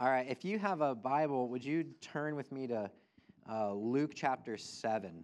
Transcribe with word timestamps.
All 0.00 0.08
right, 0.08 0.26
if 0.30 0.46
you 0.46 0.58
have 0.58 0.80
a 0.80 0.94
Bible, 0.94 1.46
would 1.50 1.62
you 1.62 1.84
turn 2.00 2.34
with 2.34 2.50
me 2.50 2.66
to 2.68 2.90
uh, 3.52 3.74
Luke 3.74 4.12
chapter 4.14 4.56
7? 4.56 5.22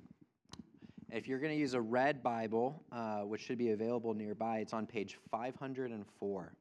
If 1.10 1.26
you're 1.26 1.38
going 1.38 1.54
to 1.54 1.58
use 1.58 1.72
a 1.72 1.80
red 1.80 2.22
Bible, 2.22 2.84
uh, 2.92 3.20
which 3.20 3.40
should 3.40 3.56
be 3.56 3.70
available 3.70 4.12
nearby, 4.12 4.58
it's 4.58 4.74
on 4.74 4.84
page 4.84 5.16
504. 5.30 6.52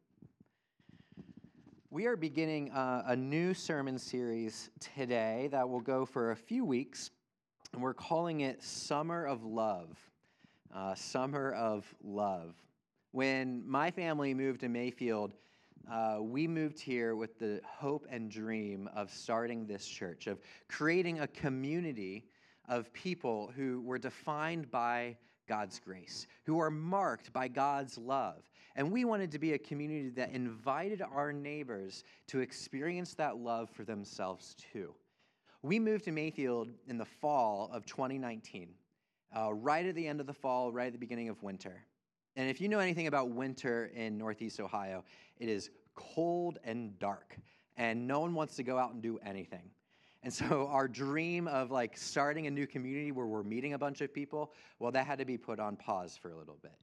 We 1.89 2.05
are 2.05 2.15
beginning 2.15 2.71
uh, 2.71 3.03
a 3.07 3.17
new 3.17 3.53
sermon 3.53 3.99
series 3.99 4.69
today 4.79 5.49
that 5.51 5.67
will 5.67 5.81
go 5.81 6.05
for 6.05 6.31
a 6.31 6.37
few 6.37 6.63
weeks, 6.63 7.11
and 7.73 7.81
we're 7.81 7.93
calling 7.93 8.39
it 8.39 8.63
Summer 8.63 9.25
of 9.25 9.43
Love. 9.43 9.89
Uh, 10.73 10.95
Summer 10.95 11.51
of 11.51 11.83
Love. 12.01 12.55
When 13.11 13.61
my 13.67 13.91
family 13.91 14.33
moved 14.33 14.61
to 14.61 14.69
Mayfield, 14.69 15.33
uh, 15.91 16.17
we 16.21 16.47
moved 16.47 16.79
here 16.79 17.15
with 17.15 17.37
the 17.39 17.61
hope 17.65 18.07
and 18.09 18.29
dream 18.29 18.89
of 18.95 19.11
starting 19.11 19.65
this 19.65 19.85
church, 19.85 20.27
of 20.27 20.39
creating 20.67 21.19
a 21.19 21.27
community 21.27 22.25
of 22.67 22.91
people 22.93 23.51
who 23.55 23.81
were 23.81 23.99
defined 23.99 24.69
by 24.71 25.15
God's 25.47 25.79
grace, 25.79 26.27
who 26.45 26.59
are 26.59 26.71
marked 26.71 27.31
by 27.31 27.47
God's 27.47 27.97
love. 27.97 28.49
And 28.75 28.91
we 28.91 29.05
wanted 29.05 29.31
to 29.31 29.39
be 29.39 29.53
a 29.53 29.57
community 29.57 30.09
that 30.09 30.31
invited 30.31 31.01
our 31.01 31.31
neighbors 31.31 32.03
to 32.27 32.39
experience 32.39 33.13
that 33.15 33.37
love 33.37 33.69
for 33.69 33.83
themselves 33.83 34.55
too. 34.73 34.93
We 35.61 35.79
moved 35.79 36.05
to 36.05 36.11
Mayfield 36.11 36.69
in 36.87 36.97
the 36.97 37.05
fall 37.05 37.69
of 37.71 37.85
2019, 37.85 38.69
uh, 39.35 39.53
right 39.53 39.85
at 39.85 39.95
the 39.95 40.07
end 40.07 40.19
of 40.19 40.27
the 40.27 40.33
fall, 40.33 40.71
right 40.71 40.87
at 40.87 40.93
the 40.93 40.99
beginning 40.99 41.29
of 41.29 41.41
winter. 41.41 41.85
And 42.35 42.49
if 42.49 42.59
you 42.59 42.67
know 42.67 42.79
anything 42.79 43.07
about 43.07 43.29
winter 43.29 43.91
in 43.95 44.17
Northeast 44.17 44.59
Ohio, 44.59 45.03
it 45.39 45.47
is 45.47 45.69
cold 45.95 46.59
and 46.63 46.97
dark, 46.99 47.37
and 47.77 48.07
no 48.07 48.19
one 48.19 48.33
wants 48.33 48.55
to 48.57 48.63
go 48.63 48.77
out 48.77 48.93
and 48.93 49.01
do 49.01 49.17
anything. 49.25 49.71
And 50.23 50.33
so 50.33 50.67
our 50.71 50.87
dream 50.87 51.47
of 51.47 51.71
like 51.71 51.97
starting 51.97 52.47
a 52.47 52.51
new 52.51 52.67
community 52.67 53.11
where 53.11 53.25
we're 53.25 53.43
meeting 53.43 53.73
a 53.73 53.77
bunch 53.77 54.01
of 54.01 54.13
people, 54.13 54.51
well, 54.79 54.91
that 54.91 55.05
had 55.05 55.19
to 55.19 55.25
be 55.25 55.37
put 55.37 55.59
on 55.59 55.77
pause 55.77 56.17
for 56.21 56.31
a 56.31 56.37
little 56.37 56.57
bit. 56.61 56.73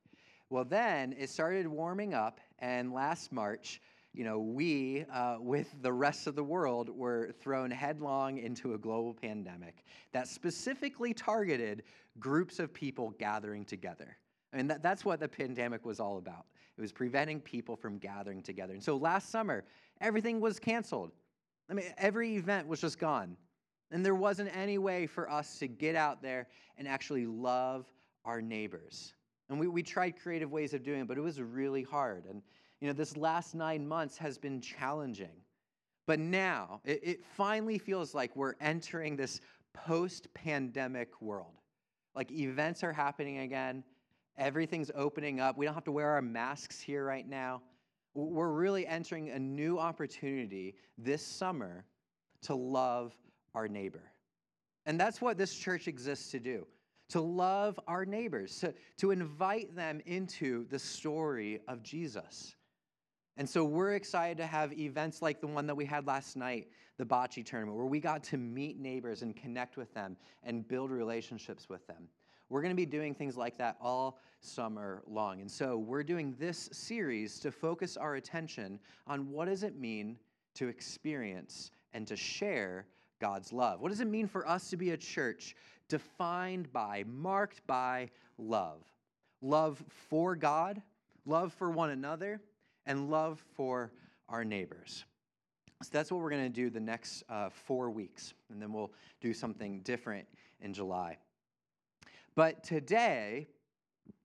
Well, 0.48 0.64
then 0.64 1.14
it 1.18 1.30
started 1.30 1.66
warming 1.66 2.14
up, 2.14 2.40
and 2.58 2.92
last 2.92 3.32
March, 3.32 3.80
you 4.14 4.24
know, 4.24 4.38
we, 4.38 5.06
uh, 5.12 5.36
with 5.40 5.74
the 5.80 5.92
rest 5.92 6.26
of 6.26 6.34
the 6.34 6.44
world, 6.44 6.90
were 6.90 7.32
thrown 7.40 7.70
headlong 7.70 8.38
into 8.38 8.74
a 8.74 8.78
global 8.78 9.14
pandemic 9.14 9.84
that 10.12 10.28
specifically 10.28 11.14
targeted 11.14 11.82
groups 12.18 12.58
of 12.58 12.72
people 12.74 13.14
gathering 13.18 13.64
together. 13.64 14.18
I 14.52 14.56
mean, 14.58 14.66
that, 14.68 14.82
that's 14.82 15.04
what 15.04 15.20
the 15.20 15.28
pandemic 15.28 15.84
was 15.84 16.00
all 16.00 16.18
about. 16.18 16.46
It 16.76 16.80
was 16.80 16.92
preventing 16.92 17.40
people 17.40 17.76
from 17.76 17.98
gathering 17.98 18.42
together. 18.42 18.74
And 18.74 18.82
so 18.82 18.96
last 18.96 19.30
summer, 19.30 19.64
everything 20.00 20.40
was 20.40 20.58
canceled. 20.58 21.12
I 21.70 21.74
mean, 21.74 21.86
every 21.98 22.36
event 22.36 22.66
was 22.66 22.80
just 22.80 22.98
gone. 22.98 23.36
And 23.90 24.04
there 24.04 24.14
wasn't 24.14 24.54
any 24.56 24.78
way 24.78 25.06
for 25.06 25.30
us 25.30 25.58
to 25.58 25.68
get 25.68 25.96
out 25.96 26.22
there 26.22 26.48
and 26.78 26.88
actually 26.88 27.26
love 27.26 27.86
our 28.24 28.40
neighbors. 28.40 29.14
And 29.48 29.60
we, 29.60 29.68
we 29.68 29.82
tried 29.82 30.18
creative 30.18 30.50
ways 30.50 30.72
of 30.72 30.82
doing 30.82 31.02
it, 31.02 31.08
but 31.08 31.18
it 31.18 31.20
was 31.20 31.40
really 31.40 31.82
hard. 31.82 32.24
And, 32.24 32.42
you 32.80 32.86
know, 32.86 32.94
this 32.94 33.16
last 33.16 33.54
nine 33.54 33.86
months 33.86 34.16
has 34.16 34.38
been 34.38 34.60
challenging. 34.60 35.36
But 36.06 36.18
now, 36.18 36.80
it, 36.84 37.00
it 37.02 37.24
finally 37.24 37.78
feels 37.78 38.14
like 38.14 38.34
we're 38.34 38.54
entering 38.60 39.14
this 39.14 39.40
post 39.74 40.32
pandemic 40.34 41.20
world. 41.20 41.60
Like 42.14 42.30
events 42.32 42.82
are 42.82 42.92
happening 42.92 43.38
again, 43.38 43.84
Everything's 44.38 44.90
opening 44.94 45.40
up. 45.40 45.56
We 45.56 45.66
don't 45.66 45.74
have 45.74 45.84
to 45.84 45.92
wear 45.92 46.10
our 46.10 46.22
masks 46.22 46.80
here 46.80 47.04
right 47.04 47.28
now. 47.28 47.62
We're 48.14 48.52
really 48.52 48.86
entering 48.86 49.30
a 49.30 49.38
new 49.38 49.78
opportunity 49.78 50.74
this 50.98 51.24
summer 51.24 51.84
to 52.42 52.54
love 52.54 53.14
our 53.54 53.68
neighbor. 53.68 54.12
And 54.86 54.98
that's 54.98 55.20
what 55.20 55.38
this 55.38 55.54
church 55.54 55.88
exists 55.88 56.30
to 56.32 56.40
do 56.40 56.66
to 57.12 57.20
love 57.20 57.78
our 57.86 58.06
neighbors, 58.06 58.58
to, 58.58 58.72
to 58.96 59.10
invite 59.10 59.76
them 59.76 60.00
into 60.06 60.66
the 60.68 60.78
story 60.78 61.60
of 61.68 61.82
Jesus. 61.82 62.56
And 63.36 63.46
so 63.46 63.64
we're 63.64 63.92
excited 63.92 64.38
to 64.38 64.46
have 64.46 64.72
events 64.72 65.20
like 65.20 65.38
the 65.38 65.46
one 65.46 65.66
that 65.66 65.74
we 65.74 65.84
had 65.84 66.06
last 66.06 66.36
night, 66.36 66.68
the 66.96 67.04
Bocce 67.04 67.44
tournament, 67.44 67.76
where 67.76 67.86
we 67.86 68.00
got 68.00 68.24
to 68.24 68.38
meet 68.38 68.78
neighbors 68.78 69.20
and 69.20 69.36
connect 69.36 69.76
with 69.76 69.92
them 69.92 70.16
and 70.42 70.66
build 70.66 70.90
relationships 70.90 71.68
with 71.68 71.86
them. 71.86 72.08
We're 72.52 72.60
going 72.60 72.72
to 72.72 72.76
be 72.76 72.84
doing 72.84 73.14
things 73.14 73.34
like 73.34 73.56
that 73.56 73.78
all 73.80 74.18
summer 74.40 75.02
long. 75.06 75.40
And 75.40 75.50
so 75.50 75.78
we're 75.78 76.02
doing 76.02 76.36
this 76.38 76.68
series 76.70 77.40
to 77.40 77.50
focus 77.50 77.96
our 77.96 78.16
attention 78.16 78.78
on 79.06 79.30
what 79.30 79.46
does 79.46 79.62
it 79.62 79.80
mean 79.80 80.18
to 80.56 80.68
experience 80.68 81.70
and 81.94 82.06
to 82.06 82.14
share 82.14 82.84
God's 83.20 83.54
love? 83.54 83.80
What 83.80 83.88
does 83.88 84.00
it 84.00 84.06
mean 84.06 84.26
for 84.26 84.46
us 84.46 84.68
to 84.68 84.76
be 84.76 84.90
a 84.90 84.98
church 84.98 85.56
defined 85.88 86.70
by, 86.74 87.04
marked 87.08 87.66
by 87.66 88.10
love? 88.36 88.82
Love 89.40 89.82
for 89.88 90.36
God, 90.36 90.82
love 91.24 91.54
for 91.54 91.70
one 91.70 91.88
another, 91.88 92.38
and 92.84 93.10
love 93.10 93.42
for 93.54 93.92
our 94.28 94.44
neighbors. 94.44 95.06
So 95.82 95.88
that's 95.90 96.12
what 96.12 96.20
we're 96.20 96.28
going 96.28 96.44
to 96.44 96.50
do 96.50 96.68
the 96.68 96.80
next 96.80 97.22
uh, 97.30 97.48
four 97.48 97.88
weeks, 97.88 98.34
and 98.50 98.60
then 98.60 98.74
we'll 98.74 98.92
do 99.22 99.32
something 99.32 99.80
different 99.80 100.28
in 100.60 100.74
July. 100.74 101.16
But 102.34 102.64
today, 102.64 103.48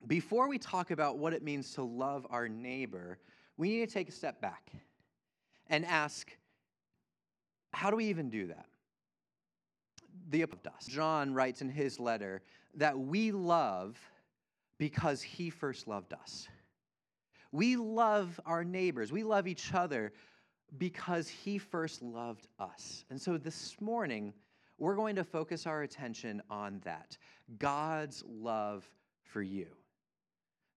before 0.07 0.47
we 0.47 0.57
talk 0.57 0.91
about 0.91 1.17
what 1.17 1.33
it 1.33 1.43
means 1.43 1.73
to 1.73 1.83
love 1.83 2.25
our 2.29 2.47
neighbor, 2.47 3.19
we 3.57 3.69
need 3.69 3.87
to 3.87 3.93
take 3.93 4.09
a 4.09 4.13
step 4.13 4.41
back 4.41 4.71
and 5.67 5.85
ask 5.85 6.35
how 7.73 7.89
do 7.91 7.97
we 7.97 8.05
even 8.05 8.29
do 8.29 8.47
that? 8.47 8.65
The. 10.29 10.45
John 10.87 11.33
writes 11.33 11.61
in 11.61 11.69
his 11.69 11.99
letter 11.99 12.41
that 12.75 12.97
we 12.97 13.31
love 13.31 13.99
because 14.77 15.21
he 15.21 15.49
first 15.49 15.87
loved 15.87 16.13
us. 16.13 16.47
We 17.51 17.75
love 17.75 18.39
our 18.45 18.63
neighbors, 18.63 19.11
we 19.11 19.23
love 19.23 19.47
each 19.47 19.73
other 19.73 20.13
because 20.77 21.27
he 21.27 21.57
first 21.57 22.01
loved 22.01 22.47
us. 22.59 23.05
And 23.09 23.21
so 23.21 23.37
this 23.37 23.79
morning, 23.79 24.33
we're 24.77 24.95
going 24.95 25.15
to 25.15 25.23
focus 25.23 25.65
our 25.65 25.83
attention 25.83 26.41
on 26.49 26.81
that 26.83 27.17
God's 27.57 28.23
love 28.27 28.89
for 29.23 29.41
you. 29.41 29.67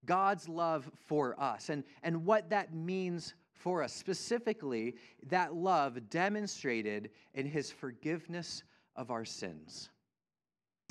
God's 0.05 0.49
love 0.49 0.89
for 1.05 1.39
us 1.39 1.69
and, 1.69 1.83
and 2.01 2.25
what 2.25 2.49
that 2.49 2.73
means 2.73 3.35
for 3.53 3.83
us. 3.83 3.93
Specifically, 3.93 4.95
that 5.27 5.53
love 5.53 6.09
demonstrated 6.09 7.11
in 7.33 7.45
his 7.45 7.71
forgiveness 7.71 8.63
of 8.95 9.11
our 9.11 9.25
sins. 9.25 9.89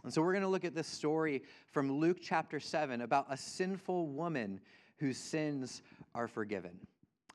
And 0.04 0.12
so 0.12 0.22
we're 0.22 0.32
going 0.32 0.42
to 0.42 0.48
look 0.48 0.64
at 0.64 0.74
this 0.74 0.86
story 0.86 1.42
from 1.72 1.92
Luke 1.92 2.18
chapter 2.22 2.60
7 2.60 3.02
about 3.02 3.26
a 3.28 3.36
sinful 3.36 4.08
woman 4.08 4.60
whose 4.96 5.18
sins 5.18 5.82
are 6.14 6.28
forgiven. 6.28 6.78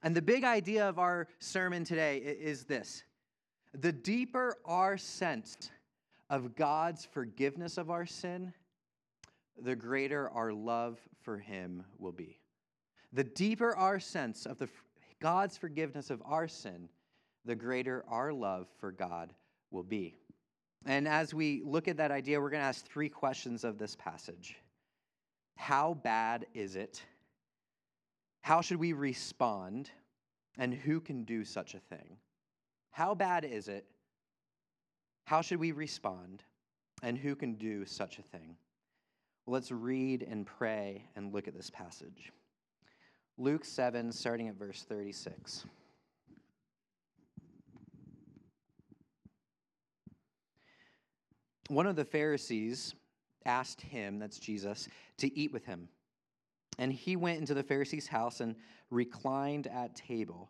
And 0.01 0.15
the 0.15 0.21
big 0.21 0.43
idea 0.43 0.87
of 0.87 0.99
our 0.99 1.27
sermon 1.39 1.83
today 1.83 2.17
is 2.17 2.63
this 2.63 3.03
the 3.81 3.91
deeper 3.91 4.57
our 4.65 4.97
sense 4.97 5.71
of 6.29 6.55
God's 6.55 7.05
forgiveness 7.05 7.77
of 7.77 7.89
our 7.89 8.05
sin, 8.05 8.53
the 9.61 9.75
greater 9.75 10.29
our 10.29 10.53
love 10.53 10.99
for 11.21 11.37
Him 11.37 11.83
will 11.97 12.11
be. 12.11 12.39
The 13.13 13.23
deeper 13.23 13.75
our 13.75 13.99
sense 13.99 14.45
of 14.45 14.57
the, 14.57 14.69
God's 15.21 15.57
forgiveness 15.57 16.09
of 16.09 16.21
our 16.25 16.47
sin, 16.47 16.89
the 17.45 17.55
greater 17.55 18.03
our 18.09 18.33
love 18.33 18.67
for 18.79 18.91
God 18.91 19.33
will 19.71 19.83
be. 19.83 20.15
And 20.85 21.07
as 21.07 21.33
we 21.33 21.61
look 21.65 21.87
at 21.87 21.97
that 21.97 22.11
idea, 22.11 22.39
we're 22.39 22.49
going 22.49 22.61
to 22.61 22.67
ask 22.67 22.85
three 22.85 23.09
questions 23.09 23.63
of 23.63 23.77
this 23.77 23.95
passage 23.95 24.55
How 25.55 25.93
bad 25.93 26.45
is 26.53 26.75
it? 26.75 27.01
How 28.41 28.61
should 28.61 28.77
we 28.77 28.93
respond? 28.93 29.89
And 30.57 30.73
who 30.73 31.01
can 31.01 31.25
do 31.25 31.43
such 31.43 31.73
a 31.73 31.79
thing? 31.79 32.17
How 32.95 33.13
bad 33.13 33.43
is 33.43 33.67
it? 33.67 33.85
How 35.25 35.41
should 35.41 35.59
we 35.59 35.73
respond? 35.73 36.43
And 37.03 37.17
who 37.17 37.35
can 37.35 37.55
do 37.55 37.83
such 37.83 38.19
a 38.19 38.21
thing? 38.21 38.55
Let's 39.45 39.69
read 39.69 40.23
and 40.23 40.45
pray 40.45 41.03
and 41.17 41.33
look 41.33 41.49
at 41.49 41.53
this 41.53 41.69
passage. 41.69 42.31
Luke 43.37 43.65
7, 43.65 44.13
starting 44.13 44.47
at 44.47 44.55
verse 44.55 44.83
36. 44.87 45.65
One 51.67 51.87
of 51.87 51.97
the 51.97 52.05
Pharisees 52.05 52.95
asked 53.45 53.81
him, 53.81 54.19
that's 54.19 54.39
Jesus, 54.39 54.87
to 55.17 55.37
eat 55.37 55.51
with 55.51 55.65
him. 55.65 55.89
And 56.79 56.93
he 56.93 57.17
went 57.17 57.39
into 57.39 57.53
the 57.53 57.63
Pharisee's 57.63 58.07
house 58.07 58.39
and 58.39 58.55
reclined 58.89 59.67
at 59.67 59.95
table. 59.95 60.49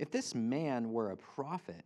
If 0.00 0.10
this 0.10 0.34
man 0.34 0.94
were 0.94 1.10
a 1.10 1.16
prophet, 1.18 1.84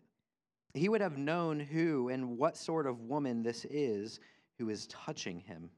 he 0.73 0.89
would 0.89 1.01
have 1.01 1.19
known 1.19 1.59
who 1.59 2.11
and 2.11 2.39
what 2.39 2.57
sort 2.57 2.87
of 2.87 3.01
woman 3.01 3.43
this 3.43 3.65
is 3.65 4.21
who 4.57 4.69
is 4.69 4.87
touching 4.87 5.41
him, 5.41 5.69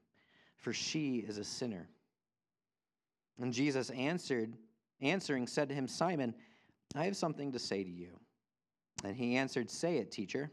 for 0.55 0.71
she 0.71 1.15
is 1.17 1.39
a 1.39 1.43
sinner. 1.43 1.89
And 3.41 3.51
Jesus 3.51 3.89
answered, 3.89 4.53
answering, 5.01 5.47
said 5.47 5.67
to 5.69 5.73
him, 5.73 5.87
Simon, 5.87 6.35
I 6.93 7.05
have 7.05 7.17
something 7.17 7.53
to 7.53 7.59
say 7.59 7.83
to 7.83 7.89
you. 7.89 8.19
And 9.03 9.15
he 9.15 9.35
answered, 9.37 9.71
Say 9.71 9.97
it, 9.97 10.11
teacher. 10.11 10.51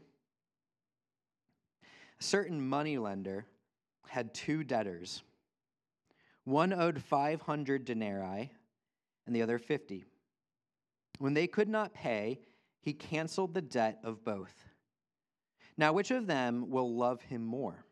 A 2.19 2.23
certain 2.23 2.67
moneylender 2.67 3.45
had 4.07 4.33
two 4.33 4.63
debtors. 4.63 5.21
One 6.45 6.73
owed 6.73 6.99
500 6.99 7.85
denarii 7.85 8.49
and 9.27 9.35
the 9.35 9.43
other 9.43 9.59
50. 9.59 10.03
When 11.19 11.33
they 11.33 11.47
could 11.47 11.69
not 11.69 11.93
pay, 11.93 12.39
he 12.81 12.93
canceled 12.93 13.53
the 13.53 13.61
debt 13.61 13.99
of 14.03 14.23
both. 14.23 14.53
Now, 15.77 15.93
which 15.93 16.11
of 16.11 16.27
them 16.27 16.69
will 16.69 16.95
love 16.95 17.21
him 17.21 17.43
more? 17.43 17.85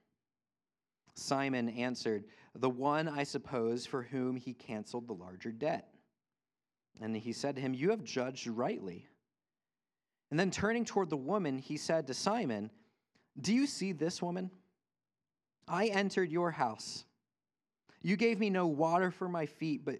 Simon 1.15 1.69
answered, 1.69 2.25
The 2.55 2.69
one, 2.69 3.07
I 3.07 3.23
suppose, 3.23 3.85
for 3.85 4.03
whom 4.03 4.35
he 4.35 4.53
canceled 4.53 5.07
the 5.07 5.13
larger 5.13 5.51
debt. 5.51 5.89
And 7.01 7.15
he 7.15 7.33
said 7.33 7.55
to 7.55 7.61
him, 7.61 7.73
You 7.73 7.89
have 7.89 8.03
judged 8.03 8.47
rightly. 8.47 9.07
And 10.31 10.39
then 10.39 10.51
turning 10.51 10.85
toward 10.85 11.09
the 11.09 11.17
woman, 11.17 11.57
he 11.57 11.77
said 11.77 12.07
to 12.07 12.13
Simon, 12.13 12.71
Do 13.39 13.53
you 13.53 13.67
see 13.67 13.91
this 13.91 14.21
woman? 14.21 14.51
I 15.67 15.87
entered 15.87 16.31
your 16.31 16.51
house. 16.51 17.05
You 18.01 18.17
gave 18.17 18.39
me 18.39 18.49
no 18.49 18.67
water 18.67 19.11
for 19.11 19.29
my 19.29 19.45
feet, 19.45 19.85
but 19.85 19.99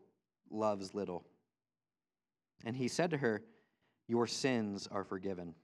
loves 0.51 0.93
little. 0.93 1.23
And 2.65 2.75
he 2.75 2.87
said 2.87 3.11
to 3.11 3.17
her, 3.17 3.41
Your 4.07 4.27
sins 4.27 4.87
are 4.91 5.03
forgiven. 5.03 5.55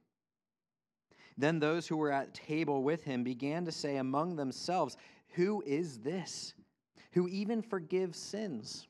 Then 1.38 1.60
those 1.60 1.88
who 1.88 1.98
were 1.98 2.12
at 2.12 2.34
table 2.34 2.84
with 2.84 3.04
him 3.04 3.24
began 3.24 3.66
to 3.66 3.72
say 3.72 3.98
among 3.98 4.36
themselves, 4.36 4.98
Who 5.36 5.64
is 5.66 6.00
this 6.00 6.54
who 7.12 7.28
even 7.28 7.62
forgives 7.62 8.20
sins? 8.20 8.88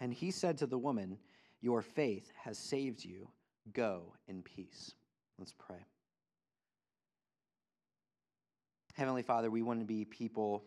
And 0.00 0.12
he 0.12 0.30
said 0.30 0.58
to 0.58 0.66
the 0.66 0.78
woman, 0.78 1.18
Your 1.60 1.82
faith 1.82 2.30
has 2.42 2.58
saved 2.58 3.04
you. 3.04 3.28
Go 3.72 4.12
in 4.28 4.42
peace. 4.42 4.92
Let's 5.38 5.54
pray. 5.58 5.84
Heavenly 8.94 9.22
Father, 9.22 9.50
we 9.50 9.62
want 9.62 9.80
to 9.80 9.86
be 9.86 10.04
people 10.04 10.64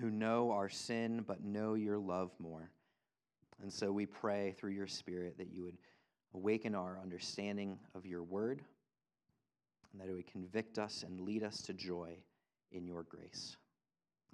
who 0.00 0.10
know 0.10 0.52
our 0.52 0.68
sin 0.68 1.24
but 1.26 1.42
know 1.42 1.74
your 1.74 1.98
love 1.98 2.30
more. 2.38 2.70
And 3.62 3.72
so 3.72 3.92
we 3.92 4.06
pray 4.06 4.54
through 4.58 4.72
your 4.72 4.86
Spirit 4.86 5.36
that 5.38 5.52
you 5.52 5.62
would 5.62 5.76
awaken 6.34 6.74
our 6.74 6.98
understanding 7.02 7.78
of 7.94 8.06
your 8.06 8.22
word 8.22 8.62
and 9.92 10.00
that 10.00 10.08
it 10.08 10.12
would 10.12 10.30
convict 10.30 10.78
us 10.78 11.04
and 11.06 11.20
lead 11.20 11.42
us 11.42 11.62
to 11.62 11.72
joy 11.72 12.16
in 12.72 12.86
your 12.86 13.02
grace. 13.02 13.56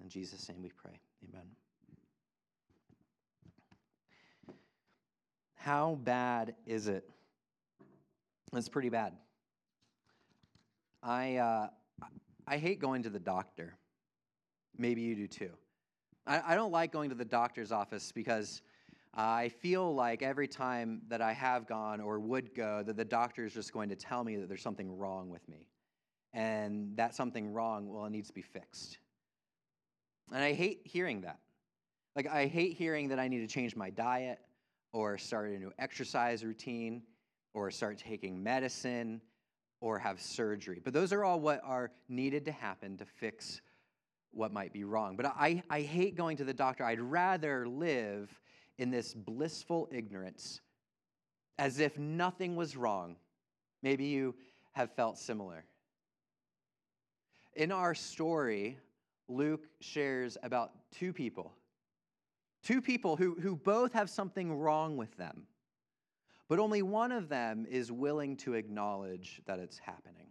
In 0.01 0.09
Jesus' 0.09 0.47
name 0.49 0.61
we 0.61 0.69
pray. 0.69 0.99
Amen. 1.27 1.45
How 5.55 5.95
bad 6.03 6.55
is 6.65 6.87
it? 6.87 7.09
It's 8.53 8.69
pretty 8.69 8.89
bad. 8.89 9.13
I, 11.03 11.35
uh, 11.37 11.67
I 12.47 12.57
hate 12.57 12.79
going 12.79 13.03
to 13.03 13.09
the 13.09 13.19
doctor. 13.19 13.77
Maybe 14.77 15.01
you 15.01 15.15
do 15.15 15.27
too. 15.27 15.49
I, 16.25 16.53
I 16.53 16.55
don't 16.55 16.71
like 16.71 16.91
going 16.91 17.09
to 17.09 17.15
the 17.15 17.25
doctor's 17.25 17.71
office 17.71 18.11
because 18.11 18.61
I 19.19 19.49
feel 19.49 19.95
like 19.95 20.21
every 20.21 20.47
time 20.47 21.01
that 21.07 21.21
I 21.21 21.33
have 21.33 21.67
gone 21.67 21.99
or 21.99 22.19
would 22.19 22.53
go, 22.53 22.83
that 22.83 22.95
the 22.95 23.03
doctor 23.05 23.45
is 23.45 23.53
just 23.53 23.73
going 23.73 23.89
to 23.89 23.95
tell 23.95 24.23
me 24.23 24.35
that 24.35 24.47
there's 24.47 24.61
something 24.61 24.95
wrong 24.95 25.31
with 25.31 25.47
me. 25.49 25.67
And 26.33 26.95
that 26.97 27.15
something 27.15 27.51
wrong, 27.51 27.91
well, 27.91 28.05
it 28.05 28.11
needs 28.11 28.27
to 28.27 28.33
be 28.33 28.43
fixed. 28.43 28.99
And 30.31 30.43
I 30.43 30.53
hate 30.53 30.81
hearing 30.83 31.21
that. 31.21 31.39
Like, 32.15 32.27
I 32.27 32.45
hate 32.45 32.73
hearing 32.73 33.09
that 33.09 33.17
I 33.19 33.27
need 33.27 33.39
to 33.39 33.47
change 33.47 33.75
my 33.75 33.89
diet 33.89 34.39
or 34.93 35.17
start 35.17 35.49
a 35.49 35.57
new 35.57 35.71
exercise 35.79 36.45
routine, 36.45 37.01
or 37.53 37.69
start 37.71 37.97
taking 37.97 38.41
medicine, 38.41 39.21
or 39.81 39.99
have 39.99 40.21
surgery. 40.21 40.81
But 40.83 40.93
those 40.93 41.11
are 41.11 41.23
all 41.23 41.39
what 41.39 41.61
are 41.63 41.91
needed 42.07 42.45
to 42.45 42.51
happen 42.51 42.97
to 42.97 43.05
fix 43.05 43.61
what 44.31 44.53
might 44.53 44.73
be 44.73 44.83
wrong. 44.83 45.15
But 45.15 45.27
I, 45.27 45.63
I 45.69 45.81
hate 45.81 46.15
going 46.15 46.37
to 46.37 46.43
the 46.43 46.53
doctor. 46.53 46.83
I'd 46.83 47.01
rather 47.01 47.67
live 47.67 48.29
in 48.77 48.91
this 48.91 49.13
blissful 49.13 49.87
ignorance 49.91 50.61
as 51.57 51.79
if 51.79 51.97
nothing 51.97 52.55
was 52.55 52.77
wrong. 52.77 53.15
Maybe 53.81 54.05
you 54.05 54.35
have 54.73 54.91
felt 54.91 55.17
similar. 55.17 55.65
In 57.55 57.71
our 57.71 57.95
story, 57.95 58.77
Luke 59.27 59.67
shares 59.79 60.37
about 60.43 60.71
two 60.91 61.11
people 61.11 61.53
Two 62.67 62.81
people 62.81 63.15
who, 63.15 63.35
who 63.35 63.55
both 63.55 63.93
have 63.93 64.09
something 64.09 64.53
wrong 64.53 64.97
with 64.97 65.15
them, 65.15 65.43
but 66.49 66.59
only 66.59 66.81
one 66.81 67.13
of 67.13 67.29
them 67.29 67.65
is 67.69 67.93
willing 67.93 68.35
to 68.37 68.55
acknowledge 68.55 69.41
that 69.45 69.59
it's 69.59 69.77
happening. 69.77 70.27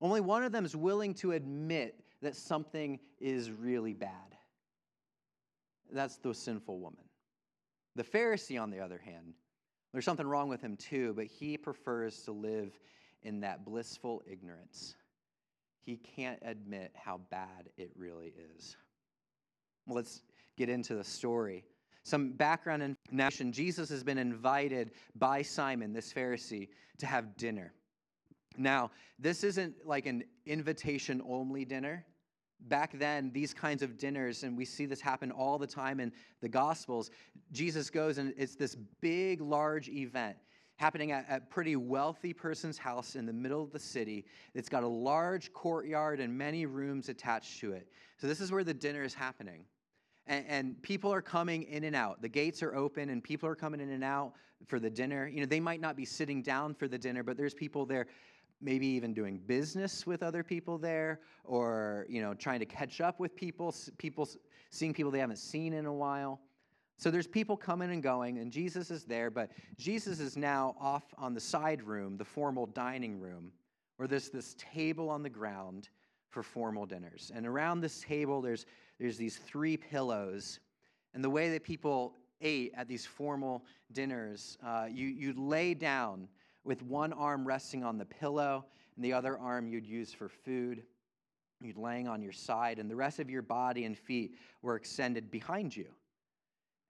Only 0.00 0.20
one 0.20 0.42
of 0.42 0.50
them 0.50 0.64
is 0.64 0.74
willing 0.74 1.14
to 1.14 1.30
admit 1.30 2.02
that 2.20 2.34
something 2.34 2.98
is 3.20 3.52
really 3.52 3.92
bad. 3.92 4.10
That's 5.92 6.16
the 6.16 6.34
sinful 6.34 6.80
woman. 6.80 7.03
The 7.96 8.04
Pharisee, 8.04 8.60
on 8.60 8.70
the 8.70 8.80
other 8.80 8.98
hand, 8.98 9.34
there's 9.92 10.04
something 10.04 10.26
wrong 10.26 10.48
with 10.48 10.60
him 10.60 10.76
too, 10.76 11.12
but 11.14 11.26
he 11.26 11.56
prefers 11.56 12.22
to 12.24 12.32
live 12.32 12.78
in 13.22 13.40
that 13.40 13.64
blissful 13.64 14.22
ignorance. 14.30 14.96
He 15.80 15.96
can't 15.96 16.40
admit 16.42 16.92
how 16.94 17.20
bad 17.30 17.68
it 17.76 17.90
really 17.96 18.34
is. 18.56 18.76
Well, 19.86 19.96
let's 19.96 20.22
get 20.56 20.68
into 20.68 20.94
the 20.94 21.04
story. 21.04 21.64
Some 22.02 22.32
background 22.32 22.82
information 22.82 23.52
Jesus 23.52 23.88
has 23.88 24.02
been 24.02 24.18
invited 24.18 24.92
by 25.14 25.42
Simon, 25.42 25.92
this 25.92 26.12
Pharisee, 26.12 26.68
to 26.98 27.06
have 27.06 27.36
dinner. 27.36 27.72
Now, 28.56 28.90
this 29.18 29.44
isn't 29.44 29.74
like 29.86 30.06
an 30.06 30.24
invitation 30.46 31.22
only 31.26 31.64
dinner. 31.64 32.04
Back 32.64 32.98
then, 32.98 33.30
these 33.32 33.52
kinds 33.52 33.82
of 33.82 33.98
dinners, 33.98 34.42
and 34.42 34.56
we 34.56 34.64
see 34.64 34.86
this 34.86 35.00
happen 35.00 35.30
all 35.30 35.58
the 35.58 35.66
time 35.66 36.00
in 36.00 36.12
the 36.40 36.48
Gospels, 36.48 37.10
Jesus 37.52 37.90
goes 37.90 38.18
and 38.18 38.32
it's 38.36 38.56
this 38.56 38.74
big, 39.00 39.40
large 39.40 39.88
event 39.88 40.36
happening 40.76 41.12
at 41.12 41.26
a 41.30 41.40
pretty 41.40 41.76
wealthy 41.76 42.32
person's 42.32 42.78
house 42.78 43.14
in 43.16 43.26
the 43.26 43.32
middle 43.32 43.62
of 43.62 43.70
the 43.70 43.78
city. 43.78 44.24
It's 44.54 44.68
got 44.68 44.82
a 44.82 44.88
large 44.88 45.52
courtyard 45.52 46.20
and 46.20 46.36
many 46.36 46.66
rooms 46.66 47.08
attached 47.08 47.60
to 47.60 47.72
it. 47.72 47.86
So, 48.16 48.26
this 48.26 48.40
is 48.40 48.50
where 48.50 48.64
the 48.64 48.74
dinner 48.74 49.02
is 49.02 49.14
happening 49.14 49.66
and, 50.26 50.44
and, 50.48 50.82
people 50.82 51.12
are 51.12 51.22
coming 51.22 51.64
in 51.64 51.84
and 51.84 51.94
out. 51.94 52.22
The 52.22 52.28
gates 52.28 52.62
are 52.62 52.74
open, 52.74 53.10
and 53.10 53.22
people 53.22 53.48
are 53.48 53.54
coming 53.54 53.80
in 53.80 53.90
and 53.90 54.02
out 54.02 54.32
for 54.66 54.80
the 54.80 54.90
dinner. 54.90 55.28
You 55.28 55.40
know, 55.40 55.46
they 55.46 55.60
might 55.60 55.80
not 55.80 55.96
be 55.96 56.04
sitting 56.04 56.42
down 56.42 56.74
for 56.74 56.88
the 56.88 56.98
dinner, 56.98 57.22
but 57.22 57.36
there's 57.36 57.54
people 57.54 57.84
there, 57.84 58.06
maybe 58.64 58.86
even 58.86 59.12
doing 59.12 59.38
business 59.38 60.06
with 60.06 60.22
other 60.22 60.42
people 60.42 60.78
there, 60.78 61.20
or 61.44 62.06
you 62.08 62.22
know, 62.22 62.34
trying 62.34 62.60
to 62.60 62.66
catch 62.66 63.00
up 63.00 63.20
with 63.20 63.36
people, 63.36 63.74
people 63.98 64.28
seeing 64.70 64.94
people 64.94 65.12
they 65.12 65.18
haven't 65.18 65.36
seen 65.36 65.74
in 65.74 65.86
a 65.86 65.92
while. 65.92 66.40
So 66.96 67.10
there's 67.10 67.26
people 67.26 67.56
coming 67.56 67.90
and 67.90 68.02
going, 68.02 68.38
and 68.38 68.50
Jesus 68.50 68.90
is 68.90 69.04
there, 69.04 69.30
but 69.30 69.50
Jesus 69.76 70.20
is 70.20 70.36
now 70.36 70.74
off 70.80 71.02
on 71.18 71.34
the 71.34 71.40
side 71.40 71.82
room, 71.82 72.16
the 72.16 72.24
formal 72.24 72.66
dining 72.66 73.20
room, 73.20 73.52
where 73.96 74.08
there's 74.08 74.30
this 74.30 74.54
table 74.58 75.10
on 75.10 75.22
the 75.22 75.28
ground 75.28 75.88
for 76.30 76.42
formal 76.42 76.86
dinners. 76.86 77.30
And 77.34 77.46
around 77.46 77.80
this 77.80 78.00
table, 78.00 78.40
there's 78.40 78.64
there's 78.98 79.16
these 79.16 79.36
three 79.38 79.76
pillows. 79.76 80.60
And 81.14 81.22
the 81.22 81.30
way 81.30 81.50
that 81.50 81.64
people 81.64 82.14
ate 82.40 82.72
at 82.76 82.88
these 82.88 83.06
formal 83.06 83.64
dinners, 83.92 84.58
uh, 84.64 84.86
you, 84.90 85.06
you'd 85.06 85.38
lay 85.38 85.74
down 85.74 86.28
with 86.64 86.82
one 86.82 87.12
arm 87.12 87.46
resting 87.46 87.84
on 87.84 87.98
the 87.98 88.04
pillow 88.04 88.64
and 88.96 89.04
the 89.04 89.12
other 89.12 89.38
arm 89.38 89.68
you'd 89.68 89.86
use 89.86 90.12
for 90.12 90.28
food. 90.28 90.82
You'd 91.60 91.76
laying 91.76 92.08
on 92.08 92.20
your 92.20 92.32
side, 92.32 92.78
and 92.78 92.90
the 92.90 92.96
rest 92.96 93.20
of 93.20 93.30
your 93.30 93.42
body 93.42 93.84
and 93.84 93.96
feet 93.96 94.34
were 94.62 94.76
extended 94.76 95.30
behind 95.30 95.74
you. 95.74 95.86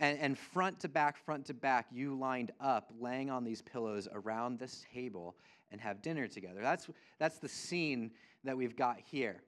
And, 0.00 0.18
and 0.18 0.38
front 0.38 0.80
to 0.80 0.88
back, 0.88 1.16
front 1.16 1.46
to 1.46 1.54
back, 1.54 1.86
you 1.92 2.18
lined 2.18 2.50
up, 2.60 2.92
laying 2.98 3.30
on 3.30 3.44
these 3.44 3.62
pillows 3.62 4.08
around 4.12 4.58
this 4.58 4.84
table 4.92 5.36
and 5.70 5.80
have 5.80 6.02
dinner 6.02 6.26
together. 6.26 6.60
That's, 6.60 6.88
that's 7.18 7.38
the 7.38 7.48
scene 7.48 8.10
that 8.42 8.56
we've 8.56 8.74
got 8.74 8.98
here. 8.98 9.42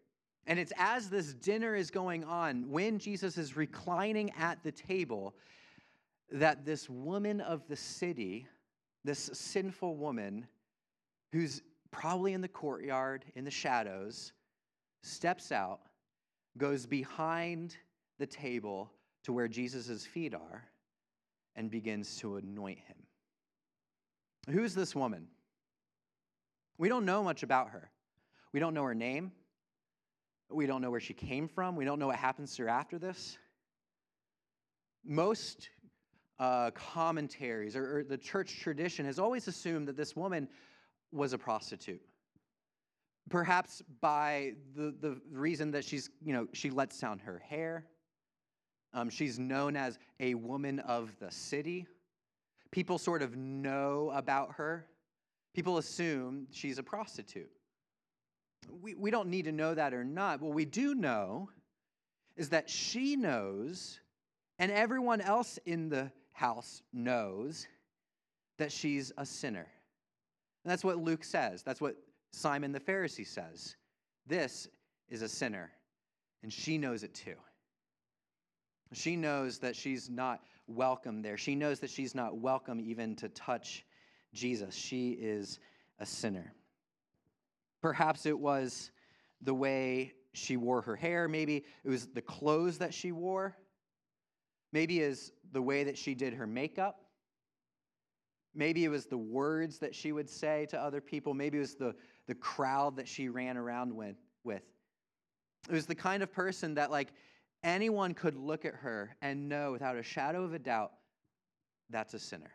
And 0.47 0.59
it's 0.61 0.73
as 0.78 1.11
this 1.11 1.35
dinner 1.35 1.75
is 1.75 1.90
going 1.90 2.23
on, 2.23 2.71
when 2.71 2.99
Jesus 2.99 3.37
is 3.37 3.56
reclining 3.56 4.30
at 4.38 4.62
the 4.62 4.71
table, 4.71 5.35
that 6.30 6.64
this 6.64 6.88
woman 6.88 7.40
of 7.40 7.66
the 7.68 7.76
city, 7.76 8.47
this 9.07 9.31
sinful 9.33 9.97
woman, 9.97 10.47
who's 11.33 11.63
probably 11.91 12.33
in 12.33 12.41
the 12.41 12.49
courtyard, 12.49 13.25
in 13.37 13.45
the 13.45 13.51
shadows, 13.51 14.33
steps 15.03 15.53
out, 15.53 15.81
goes 16.59 16.87
behind 16.87 17.77
the 18.19 18.27
table 18.27 18.91
to 19.23 19.33
where 19.33 19.49
Jesus' 19.49 20.05
feet 20.05 20.35
are, 20.35 20.65
and 21.55 21.71
begins 21.71 22.19
to 22.19 22.37
anoint 22.37 22.79
him. 22.79 22.97
Who's 24.51 24.75
this 24.75 24.95
woman? 24.95 25.29
We 26.77 26.89
don't 26.89 27.05
know 27.05 27.23
much 27.23 27.43
about 27.43 27.71
her. 27.71 27.91
We 28.53 28.61
don't 28.61 28.75
know 28.75 28.85
her 28.85 28.95
name. 28.95 29.33
We 30.51 30.67
don't 30.67 30.83
know 30.83 30.91
where 30.91 31.01
she 31.01 31.15
came 31.15 31.49
from. 31.49 31.77
We 31.77 31.85
don't 31.85 31.99
know 31.99 32.09
what 32.09 32.17
happens 32.17 32.55
to 32.57 32.65
her 32.65 32.69
after 32.69 32.99
this. 32.99 33.39
Most 35.05 35.71
uh, 36.38 36.71
commentaries 36.73 37.76
or, 37.76 37.99
or 37.99 38.05
the 38.05 38.19
church 38.19 38.61
tradition 38.61 39.07
has 39.07 39.19
always 39.19 39.49
assumed 39.49 39.88
that 39.88 39.97
this 39.97 40.14
woman 40.14 40.49
was 41.12 41.33
a 41.33 41.38
prostitute. 41.38 42.02
Perhaps 43.28 43.83
by 44.00 44.52
the, 44.75 44.95
the 45.00 45.21
reason 45.33 45.71
that 45.73 45.85
she's, 45.85 46.11
you 46.23 46.33
know, 46.33 46.47
she 46.52 46.71
lets 46.71 46.99
down 47.00 47.19
her 47.21 47.38
hair. 47.38 47.87
Um, 48.93 49.11
she's 49.11 49.38
known 49.38 49.76
as 49.76 49.99
a 50.21 50.35
woman 50.35 50.78
of 50.81 51.11
the 51.19 51.31
city. 51.31 51.87
People 52.71 52.99
sort 52.99 53.23
of 53.23 53.37
know 53.37 54.12
about 54.14 54.52
her. 54.52 54.87
People 55.55 55.78
assume 55.78 56.47
she's 56.50 56.78
a 56.78 56.83
prostitute. 56.83 57.50
We, 58.83 58.95
we 58.95 59.11
don't 59.11 59.28
need 59.28 59.47
to 59.47 59.52
know 59.52 59.75
that 59.75 59.95
or 59.95 60.05
not. 60.05 60.40
What 60.40 60.55
we 60.55 60.64
do 60.64 60.95
know 60.95 61.49
is 62.37 62.50
that 62.50 62.69
she 62.69 63.16
knows, 63.16 63.99
and 64.59 64.71
everyone 64.71 65.21
else 65.21 65.59
in 65.64 65.88
the 65.88 66.12
house 66.37 66.83
knows, 66.93 67.66
that 68.59 68.71
she's 68.71 69.11
a 69.16 69.25
sinner. 69.25 69.66
And 70.64 70.71
that's 70.71 70.85
what 70.85 70.99
Luke 70.99 71.25
says. 71.25 71.62
That's 71.62 71.81
what 71.81 71.97
Simon 72.33 72.73
the 72.73 72.81
Pharisee 72.81 73.26
says. 73.26 73.76
This 74.26 74.69
is 75.09 75.23
a 75.23 75.28
sinner, 75.28 75.71
and 76.43 76.52
she 76.52 76.76
knows 76.76 77.02
it 77.02 77.14
too. 77.14 77.37
She 78.93 79.16
knows 79.16 79.59
that 79.61 79.75
she's 79.75 80.11
not 80.11 80.43
welcome 80.66 81.23
there. 81.23 81.37
She 81.37 81.55
knows 81.55 81.81
that 81.81 81.90
she's 81.90 82.14
not 82.14 82.38
welcome 82.38 82.81
even 82.81 83.16
to 83.16 83.28
touch 83.31 83.85
Jesus. 84.33 84.75
She 84.75 85.11
is 85.12 85.59
a 85.99 86.07
sinner. 86.07 86.52
Perhaps 87.81 88.26
it 88.26 88.38
was 88.38 88.90
the 89.40 89.55
way 89.55 90.12
she 90.35 90.57
wore 90.57 90.83
her 90.83 90.97
hair. 90.97 91.28
Maybe 91.28 91.64
it 91.85 91.88
was 91.88 92.07
the 92.09 92.23
clothes 92.23 92.78
that 92.78 92.93
she 92.93 93.11
wore. 93.11 93.57
Maybe 94.76 95.02
was 95.02 95.33
the 95.52 95.62
way 95.62 95.85
that 95.85 95.97
she 95.97 96.14
did 96.14 96.35
her 96.35 96.47
makeup. 96.47 97.00
Maybe 98.54 98.85
it 98.85 98.90
was 98.90 99.06
the 99.06 99.16
words 99.16 99.78
that 99.78 99.95
she 99.95 100.12
would 100.12 100.28
say 100.28 100.66
to 100.68 100.78
other 100.78 101.00
people. 101.00 101.33
Maybe 101.33 101.56
it 101.56 101.62
was 101.62 101.76
the, 101.76 101.95
the 102.26 102.35
crowd 102.35 102.97
that 102.97 103.09
she 103.09 103.30
ran 103.30 103.56
around 103.56 103.90
with, 103.90 104.16
with. 104.45 104.61
It 105.71 105.73
was 105.73 105.87
the 105.87 105.95
kind 105.95 106.23
of 106.23 106.30
person 106.30 106.75
that, 106.75 106.90
like, 106.90 107.09
anyone 107.64 108.12
could 108.12 108.37
look 108.37 108.66
at 108.66 108.75
her 108.75 109.16
and 109.23 109.49
know 109.49 109.73
without 109.73 109.97
a 109.97 110.02
shadow 110.02 110.45
of 110.45 110.52
a 110.52 110.59
doubt 110.59 110.92
that's 111.88 112.12
a 112.12 112.18
sinner. 112.18 112.52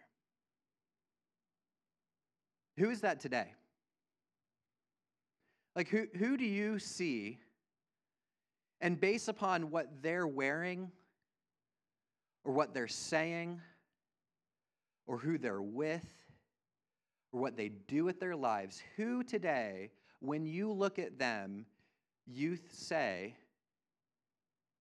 Who 2.77 2.91
is 2.91 3.01
that 3.01 3.19
today? 3.19 3.47
Like, 5.75 5.87
who, 5.87 6.05
who 6.19 6.37
do 6.37 6.45
you 6.45 6.77
see? 6.77 7.39
And 8.79 9.01
based 9.01 9.27
upon 9.27 9.71
what 9.71 10.03
they're 10.03 10.27
wearing, 10.27 10.91
or 12.43 12.53
what 12.53 12.73
they're 12.73 12.87
saying, 12.87 13.61
or 15.07 15.17
who 15.17 15.37
they're 15.37 15.61
with, 15.61 16.05
or 17.31 17.39
what 17.39 17.55
they 17.55 17.69
do 17.69 18.03
with 18.03 18.19
their 18.19 18.35
lives, 18.35 18.81
who 18.97 19.23
today, 19.23 19.91
when 20.19 20.45
you 20.45 20.71
look 20.71 20.99
at 20.99 21.17
them, 21.17 21.65
you 22.25 22.57
say, 22.69 23.35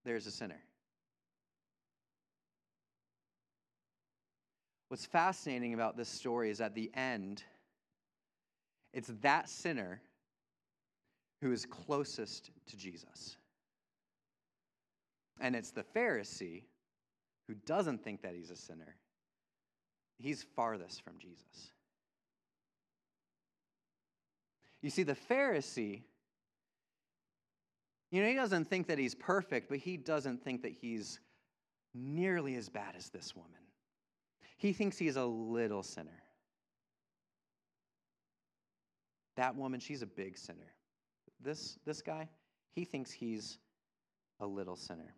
there's 0.04 0.26
a 0.26 0.30
sinner? 0.30 0.60
What's 4.88 5.06
fascinating 5.06 5.74
about 5.74 5.96
this 5.96 6.08
story 6.08 6.50
is 6.50 6.60
at 6.60 6.74
the 6.74 6.90
end, 6.94 7.44
it's 8.92 9.12
that 9.22 9.48
sinner 9.48 10.00
who 11.40 11.52
is 11.52 11.64
closest 11.64 12.50
to 12.66 12.76
Jesus. 12.76 13.36
And 15.40 15.54
it's 15.54 15.70
the 15.70 15.84
Pharisee 15.94 16.64
who 17.50 17.56
doesn't 17.66 18.04
think 18.04 18.22
that 18.22 18.32
he's 18.32 18.50
a 18.50 18.56
sinner. 18.56 18.94
He's 20.20 20.44
farthest 20.54 21.02
from 21.02 21.14
Jesus. 21.18 21.72
You 24.82 24.90
see, 24.90 25.02
the 25.02 25.16
Pharisee, 25.28 26.02
you 28.12 28.22
know, 28.22 28.28
he 28.28 28.34
doesn't 28.34 28.70
think 28.70 28.86
that 28.86 28.98
he's 28.98 29.16
perfect, 29.16 29.68
but 29.68 29.78
he 29.78 29.96
doesn't 29.96 30.44
think 30.44 30.62
that 30.62 30.70
he's 30.70 31.18
nearly 31.92 32.54
as 32.54 32.68
bad 32.68 32.94
as 32.96 33.08
this 33.08 33.34
woman. 33.34 33.50
He 34.56 34.72
thinks 34.72 34.96
he's 34.96 35.16
a 35.16 35.24
little 35.24 35.82
sinner. 35.82 36.22
That 39.36 39.56
woman, 39.56 39.80
she's 39.80 40.02
a 40.02 40.06
big 40.06 40.38
sinner. 40.38 40.72
This, 41.42 41.80
this 41.84 42.00
guy, 42.00 42.28
he 42.76 42.84
thinks 42.84 43.10
he's 43.10 43.58
a 44.38 44.46
little 44.46 44.76
sinner. 44.76 45.16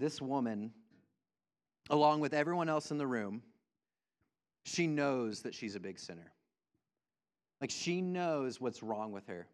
This 0.00 0.22
woman, 0.22 0.72
along 1.90 2.20
with 2.20 2.32
everyone 2.32 2.70
else 2.70 2.90
in 2.90 2.96
the 2.96 3.06
room, 3.06 3.42
she 4.64 4.86
knows 4.86 5.42
that 5.42 5.54
she's 5.54 5.76
a 5.76 5.80
big 5.80 5.98
sinner. 5.98 6.32
Like 7.60 7.70
she 7.70 8.00
knows 8.00 8.62
what's 8.62 8.82
wrong 8.82 9.12
with 9.12 9.26
her. 9.26 9.46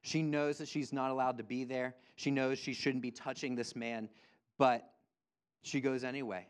She 0.00 0.22
knows 0.22 0.56
that 0.58 0.68
she's 0.68 0.94
not 0.94 1.10
allowed 1.10 1.36
to 1.36 1.44
be 1.44 1.64
there. 1.64 1.94
She 2.16 2.30
knows 2.30 2.58
she 2.58 2.72
shouldn't 2.72 3.02
be 3.02 3.10
touching 3.10 3.54
this 3.54 3.76
man, 3.76 4.08
but 4.56 4.94
she 5.60 5.82
goes 5.82 6.04
anyway 6.04 6.46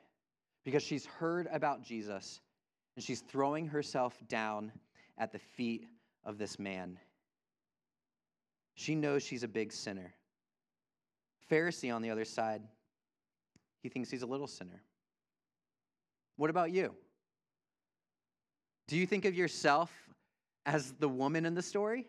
because 0.64 0.84
she's 0.84 1.04
heard 1.04 1.48
about 1.50 1.82
Jesus 1.82 2.40
and 2.94 3.04
she's 3.04 3.22
throwing 3.22 3.66
herself 3.66 4.16
down 4.28 4.70
at 5.18 5.32
the 5.32 5.40
feet 5.40 5.88
of 6.24 6.38
this 6.38 6.60
man. 6.60 6.96
She 8.76 8.94
knows 8.94 9.24
she's 9.24 9.42
a 9.42 9.48
big 9.48 9.72
sinner. 9.72 10.14
Pharisee, 11.50 11.94
on 11.94 12.02
the 12.02 12.10
other 12.10 12.24
side, 12.24 12.62
he 13.82 13.88
thinks 13.88 14.10
he's 14.10 14.22
a 14.22 14.26
little 14.26 14.46
sinner. 14.46 14.82
What 16.36 16.50
about 16.50 16.70
you? 16.70 16.94
Do 18.86 18.96
you 18.96 19.06
think 19.06 19.24
of 19.24 19.34
yourself 19.34 19.90
as 20.66 20.92
the 20.92 21.08
woman 21.08 21.46
in 21.46 21.54
the 21.54 21.62
story? 21.62 22.06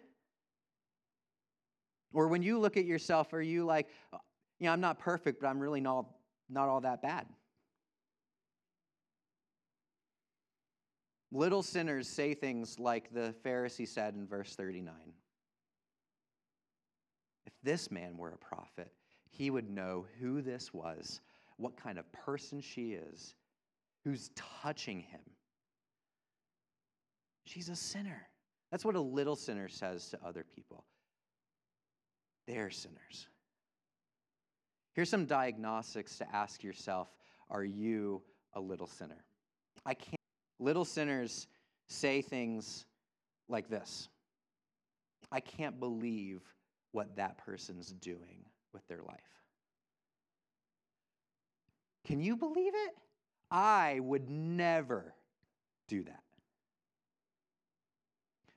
Or 2.14 2.28
when 2.28 2.42
you 2.42 2.60
look 2.60 2.78
at 2.78 2.86
yourself, 2.86 3.34
are 3.34 3.42
you 3.42 3.66
like, 3.66 3.88
you 4.60 4.66
know, 4.66 4.72
I'm 4.72 4.82
not 4.82 5.00
perfect, 5.00 5.42
but 5.42 5.48
I'm 5.48 5.60
really 5.60 5.82
not, 5.82 6.06
not 6.50 6.70
all 6.70 6.82
that 6.82 7.02
bad? 7.02 7.28
Little 11.32 11.62
sinners 11.62 12.08
say 12.08 12.34
things 12.34 12.80
like 12.80 13.14
the 13.14 13.36
Pharisee 13.46 13.88
said 13.88 14.16
in 14.16 14.26
verse 14.26 14.56
39 14.56 14.94
If 17.46 17.54
this 17.62 17.92
man 17.92 18.18
were 18.18 18.32
a 18.32 18.38
prophet, 18.38 18.92
he 19.30 19.50
would 19.50 19.70
know 19.70 20.06
who 20.20 20.42
this 20.42 20.74
was, 20.74 21.22
what 21.58 21.82
kind 21.82 21.98
of 21.98 22.12
person 22.12 22.62
she 22.62 22.94
is, 22.94 23.36
who's 24.04 24.32
touching 24.36 25.02
him. 25.02 25.22
She's 27.46 27.70
a 27.70 27.76
sinner. 27.76 28.28
That's 28.72 28.86
what 28.86 28.96
a 28.96 29.02
little 29.02 29.36
sinner 29.36 29.68
says 29.68 30.10
to 30.10 30.20
other 30.26 30.44
people. 30.44 30.84
They're 32.48 32.70
sinners. 32.70 33.28
Here's 34.94 35.10
some 35.10 35.26
diagnostics 35.26 36.18
to 36.18 36.36
ask 36.36 36.64
yourself 36.64 37.10
Are 37.50 37.64
you 37.64 38.22
a 38.54 38.60
little 38.60 38.88
sinner? 38.88 39.24
I 39.86 39.94
can't. 39.94 40.16
Little 40.60 40.86
sinners 40.86 41.48
say 41.88 42.22
things 42.22 42.86
like 43.48 43.70
this 43.70 44.10
I 45.32 45.40
can't 45.40 45.80
believe 45.80 46.42
what 46.92 47.16
that 47.18 47.38
person's 47.38 47.92
doing 47.92 48.46
with 48.74 48.88
their 48.88 49.02
life. 49.02 49.20
Can 52.06 52.22
you 52.22 52.36
believe 52.36 52.74
it? 52.74 52.96
I 53.52 54.00
would 54.02 54.30
never 54.30 55.14
do 55.88 56.04
that. 56.04 56.24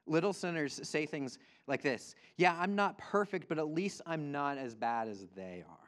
Little 0.06 0.32
sinners 0.32 0.80
say 0.82 1.06
things 1.06 1.38
like 1.66 1.82
this 1.82 2.14
Yeah, 2.36 2.56
I'm 2.58 2.74
not 2.74 2.98
perfect, 2.98 3.48
but 3.48 3.58
at 3.58 3.68
least 3.68 4.00
I'm 4.06 4.32
not 4.32 4.58
as 4.58 4.74
bad 4.74 5.08
as 5.08 5.26
they 5.34 5.64
are. 5.68 5.78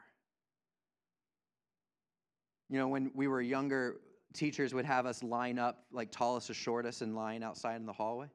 You 2.69 2.79
know, 2.79 2.87
when 2.87 3.11
we 3.13 3.27
were 3.27 3.41
younger, 3.41 3.97
teachers 4.33 4.73
would 4.73 4.85
have 4.85 5.05
us 5.05 5.23
line 5.23 5.59
up 5.59 5.85
like 5.91 6.11
tallest 6.11 6.47
to 6.47 6.53
shortest 6.53 7.01
in 7.01 7.15
line 7.15 7.43
outside 7.43 7.75
in 7.77 7.85
the 7.85 7.93
hallway. 7.93 8.27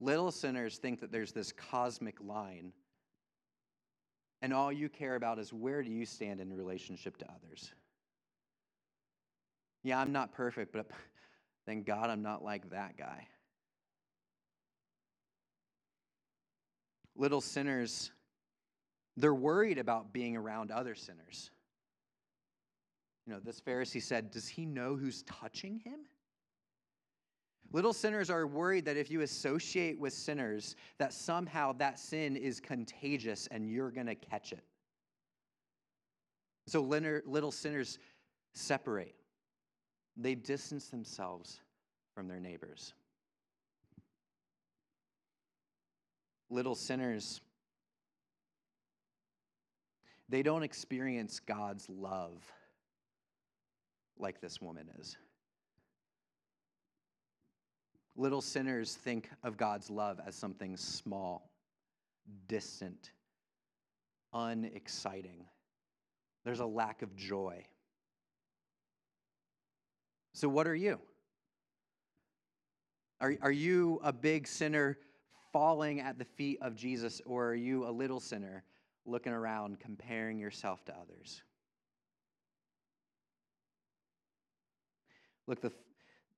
Little 0.00 0.30
sinners 0.30 0.78
think 0.78 1.00
that 1.00 1.10
there's 1.10 1.32
this 1.32 1.52
cosmic 1.52 2.20
line, 2.20 2.72
and 4.42 4.52
all 4.52 4.72
you 4.72 4.88
care 4.88 5.14
about 5.14 5.38
is 5.38 5.52
where 5.52 5.82
do 5.82 5.90
you 5.90 6.04
stand 6.04 6.40
in 6.40 6.52
relationship 6.52 7.16
to 7.18 7.26
others. 7.26 7.72
Yeah, 9.82 10.00
I'm 10.00 10.12
not 10.12 10.32
perfect, 10.32 10.72
but 10.72 10.86
thank 11.66 11.86
God 11.86 12.10
I'm 12.10 12.22
not 12.22 12.44
like 12.44 12.70
that 12.70 12.96
guy. 12.96 13.26
Little 17.16 17.40
sinners, 17.40 18.10
they're 19.16 19.34
worried 19.34 19.78
about 19.78 20.12
being 20.12 20.36
around 20.36 20.70
other 20.70 20.94
sinners. 20.94 21.50
You 23.26 23.32
know, 23.32 23.40
this 23.40 23.60
Pharisee 23.60 24.02
said, 24.02 24.30
Does 24.30 24.46
he 24.46 24.66
know 24.66 24.96
who's 24.96 25.22
touching 25.22 25.78
him? 25.78 26.00
Little 27.72 27.92
sinners 27.92 28.30
are 28.30 28.46
worried 28.46 28.84
that 28.86 28.96
if 28.96 29.10
you 29.10 29.20
associate 29.20 29.98
with 29.98 30.12
sinners, 30.12 30.76
that 30.98 31.12
somehow 31.12 31.72
that 31.74 31.98
sin 31.98 32.36
is 32.36 32.60
contagious 32.60 33.48
and 33.50 33.68
you're 33.68 33.90
going 33.90 34.06
to 34.06 34.14
catch 34.14 34.52
it. 34.52 34.64
So 36.68 36.80
little 36.80 37.52
sinners 37.52 37.98
separate, 38.54 39.14
they 40.16 40.34
distance 40.34 40.88
themselves 40.88 41.60
from 42.14 42.28
their 42.28 42.40
neighbors. 42.40 42.94
Little 46.48 46.74
sinners, 46.74 47.40
they 50.28 50.42
don't 50.42 50.62
experience 50.62 51.40
God's 51.40 51.88
love 51.90 52.50
like 54.18 54.40
this 54.40 54.60
woman 54.62 54.88
is. 54.98 55.16
Little 58.16 58.40
sinners 58.40 58.94
think 58.94 59.28
of 59.42 59.56
God's 59.56 59.90
love 59.90 60.20
as 60.26 60.34
something 60.34 60.76
small, 60.76 61.50
distant, 62.48 63.12
unexciting. 64.32 65.44
There's 66.44 66.60
a 66.60 66.66
lack 66.66 67.02
of 67.02 67.14
joy. 67.14 67.66
So, 70.32 70.48
what 70.48 70.66
are 70.66 70.74
you? 70.74 70.98
Are, 73.20 73.34
are 73.42 73.52
you 73.52 74.00
a 74.02 74.12
big 74.12 74.46
sinner 74.46 74.98
falling 75.52 76.00
at 76.00 76.18
the 76.18 76.24
feet 76.24 76.58
of 76.60 76.74
Jesus, 76.74 77.20
or 77.24 77.48
are 77.48 77.54
you 77.54 77.86
a 77.86 77.90
little 77.90 78.20
sinner 78.20 78.62
looking 79.06 79.32
around, 79.32 79.80
comparing 79.80 80.38
yourself 80.38 80.84
to 80.86 80.92
others? 80.92 81.42
Look, 85.46 85.60
the, 85.60 85.72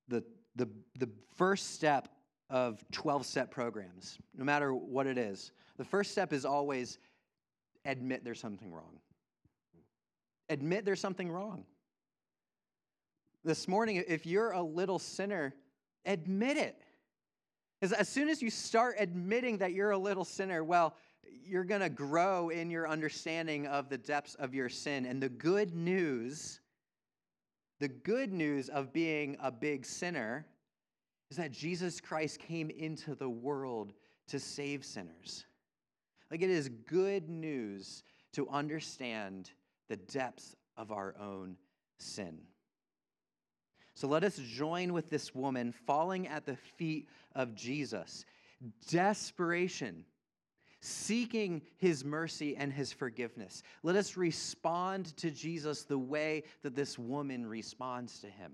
the, 0.09 0.23
the, 0.59 0.69
the 0.99 1.09
first 1.37 1.75
step 1.75 2.09
of 2.51 2.85
12 2.93 3.25
step 3.25 3.51
programs, 3.51 4.19
no 4.37 4.45
matter 4.45 4.75
what 4.75 5.07
it 5.07 5.17
is, 5.17 5.53
the 5.77 5.85
first 5.85 6.11
step 6.11 6.33
is 6.33 6.45
always 6.45 6.99
admit 7.85 8.25
there's 8.25 8.41
something 8.41 8.73
wrong. 8.73 8.99
Admit 10.51 10.85
there's 10.85 11.01
something 11.01 11.31
wrong. 11.31 11.65
This 13.45 13.69
morning, 13.69 14.03
if 14.09 14.27
you're 14.27 14.51
a 14.51 14.63
little 14.63 14.99
sinner, 14.99 15.55
admit 16.05 16.57
it. 16.57 16.83
As, 17.81 17.93
as 17.93 18.09
soon 18.09 18.29
as 18.29 18.43
you 18.43 18.51
start 18.51 18.97
admitting 18.99 19.59
that 19.59 19.73
you're 19.73 19.93
a 19.93 19.99
little 19.99 20.25
sinner, 20.25 20.65
well, 20.65 20.97
you're 21.45 21.65
going 21.65 21.81
to 21.81 21.89
grow 21.89 22.49
in 22.49 22.71
your 22.71 22.89
understanding 22.89 23.67
of 23.67 23.89
the 23.89 23.99
depths 23.99 24.35
of 24.35 24.55
your 24.55 24.69
sin. 24.69 25.07
And 25.07 25.23
the 25.23 25.29
good 25.29 25.75
news 25.75 26.61
the 27.81 27.89
good 27.89 28.33
news 28.33 28.69
of 28.69 28.93
being 28.93 29.37
a 29.41 29.51
big 29.51 29.85
sinner 29.87 30.47
is 31.31 31.37
that 31.37 31.53
Jesus 31.53 32.01
Christ 32.01 32.39
came 32.39 32.71
into 32.71 33.15
the 33.15 33.29
world 33.29 33.93
to 34.29 34.41
save 34.41 34.85
sinners. 34.85 35.47
Like 36.31 36.43
it 36.43 36.51
is 36.51 36.69
good 36.69 37.29
news 37.29 38.03
to 38.33 38.49
understand 38.49 39.51
the 39.89 39.97
depths 39.97 40.57
of 40.77 40.93
our 40.93 41.15
own 41.21 41.57
sin. 41.99 42.39
So 43.95 44.07
let 44.07 44.23
us 44.23 44.37
join 44.37 44.93
with 44.93 45.11
this 45.11 45.35
woman 45.35 45.73
falling 45.73 46.29
at 46.29 46.47
the 46.47 46.57
feet 46.57 47.09
of 47.35 47.55
Jesus. 47.55 48.25
Desperation 48.89 50.05
seeking 50.81 51.63
his 51.77 52.05
mercy 52.05 52.57
and 52.57 52.73
his 52.73 52.93
forgiveness. 52.93 53.63
Let 53.83 53.97
us 53.97 54.17
respond 54.17 55.17
to 55.17 55.31
Jesus 55.31 55.83
the 55.83 55.99
way 55.99 56.45
that 56.63 56.75
this 56.75 56.99
woman 56.99 57.47
responds 57.47 58.21
to 58.21 58.29
him. 58.29 58.53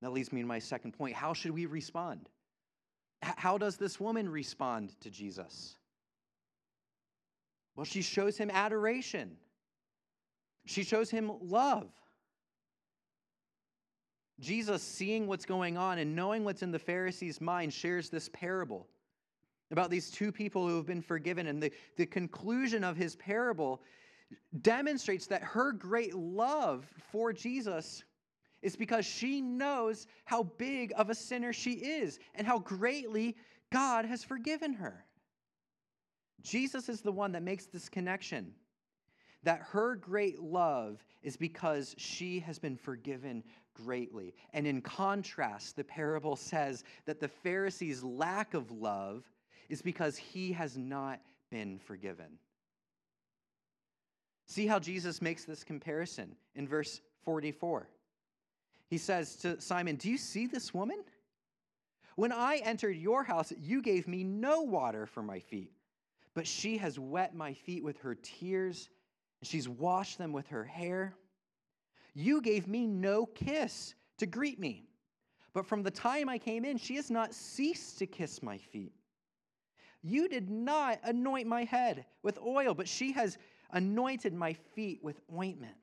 That 0.00 0.12
leads 0.12 0.32
me 0.32 0.40
to 0.40 0.46
my 0.46 0.58
second 0.58 0.92
point. 0.92 1.14
How 1.14 1.32
should 1.32 1.52
we 1.52 1.66
respond? 1.66 2.28
How 3.22 3.56
does 3.56 3.76
this 3.76 4.00
woman 4.00 4.28
respond 4.28 4.98
to 5.00 5.10
Jesus? 5.10 5.76
Well, 7.76 7.84
she 7.84 8.02
shows 8.02 8.36
him 8.36 8.50
adoration. 8.50 9.36
She 10.66 10.82
shows 10.82 11.10
him 11.10 11.30
love. 11.40 11.88
Jesus, 14.40 14.82
seeing 14.82 15.28
what's 15.28 15.44
going 15.44 15.76
on 15.76 15.98
and 15.98 16.16
knowing 16.16 16.42
what's 16.42 16.62
in 16.62 16.72
the 16.72 16.78
Pharisees' 16.78 17.40
mind, 17.40 17.72
shares 17.72 18.10
this 18.10 18.28
parable 18.32 18.88
about 19.72 19.90
these 19.90 20.10
two 20.10 20.30
people 20.30 20.68
who 20.68 20.76
have 20.76 20.86
been 20.86 21.02
forgiven. 21.02 21.46
And 21.46 21.62
the, 21.62 21.72
the 21.96 22.06
conclusion 22.06 22.84
of 22.84 22.96
his 22.96 23.16
parable 23.16 23.82
demonstrates 24.60 25.26
that 25.26 25.42
her 25.42 25.72
great 25.72 26.14
love 26.14 26.86
for 27.10 27.32
Jesus 27.32 28.04
is 28.62 28.76
because 28.76 29.04
she 29.04 29.40
knows 29.40 30.06
how 30.24 30.44
big 30.44 30.92
of 30.96 31.10
a 31.10 31.14
sinner 31.14 31.52
she 31.52 31.72
is 31.72 32.18
and 32.34 32.46
how 32.46 32.58
greatly 32.58 33.36
God 33.72 34.04
has 34.04 34.22
forgiven 34.22 34.74
her. 34.74 35.04
Jesus 36.42 36.88
is 36.88 37.00
the 37.00 37.12
one 37.12 37.32
that 37.32 37.42
makes 37.42 37.66
this 37.66 37.88
connection 37.88 38.54
that 39.44 39.60
her 39.60 39.96
great 39.96 40.40
love 40.40 41.04
is 41.22 41.36
because 41.36 41.94
she 41.98 42.38
has 42.40 42.58
been 42.58 42.76
forgiven 42.76 43.42
greatly. 43.74 44.34
And 44.52 44.66
in 44.66 44.80
contrast, 44.80 45.76
the 45.76 45.84
parable 45.84 46.36
says 46.36 46.84
that 47.06 47.20
the 47.20 47.28
Pharisees' 47.28 48.04
lack 48.04 48.54
of 48.54 48.70
love 48.70 49.24
is 49.72 49.80
because 49.80 50.18
he 50.18 50.52
has 50.52 50.76
not 50.76 51.18
been 51.50 51.78
forgiven. 51.78 52.26
See 54.44 54.66
how 54.66 54.78
Jesus 54.78 55.22
makes 55.22 55.46
this 55.46 55.64
comparison 55.64 56.36
in 56.54 56.68
verse 56.68 57.00
44. 57.24 57.88
He 58.88 58.98
says 58.98 59.34
to 59.36 59.58
Simon, 59.62 59.96
Do 59.96 60.10
you 60.10 60.18
see 60.18 60.46
this 60.46 60.74
woman? 60.74 60.98
When 62.16 62.32
I 62.32 62.56
entered 62.56 62.98
your 62.98 63.24
house, 63.24 63.50
you 63.58 63.80
gave 63.80 64.06
me 64.06 64.22
no 64.22 64.60
water 64.60 65.06
for 65.06 65.22
my 65.22 65.38
feet, 65.38 65.72
but 66.34 66.46
she 66.46 66.76
has 66.76 66.98
wet 66.98 67.34
my 67.34 67.54
feet 67.54 67.82
with 67.82 67.96
her 68.00 68.14
tears, 68.14 68.90
and 69.40 69.48
she's 69.48 69.70
washed 69.70 70.18
them 70.18 70.34
with 70.34 70.48
her 70.48 70.64
hair. 70.64 71.14
You 72.12 72.42
gave 72.42 72.68
me 72.68 72.86
no 72.86 73.24
kiss 73.24 73.94
to 74.18 74.26
greet 74.26 74.60
me, 74.60 74.84
but 75.54 75.64
from 75.64 75.82
the 75.82 75.90
time 75.90 76.28
I 76.28 76.36
came 76.36 76.66
in, 76.66 76.76
she 76.76 76.96
has 76.96 77.10
not 77.10 77.32
ceased 77.32 77.98
to 78.00 78.06
kiss 78.06 78.42
my 78.42 78.58
feet. 78.58 78.92
You 80.02 80.28
did 80.28 80.50
not 80.50 80.98
anoint 81.04 81.46
my 81.46 81.64
head 81.64 82.04
with 82.22 82.38
oil, 82.38 82.74
but 82.74 82.88
she 82.88 83.12
has 83.12 83.38
anointed 83.70 84.34
my 84.34 84.52
feet 84.52 85.00
with 85.02 85.20
ointment. 85.32 85.76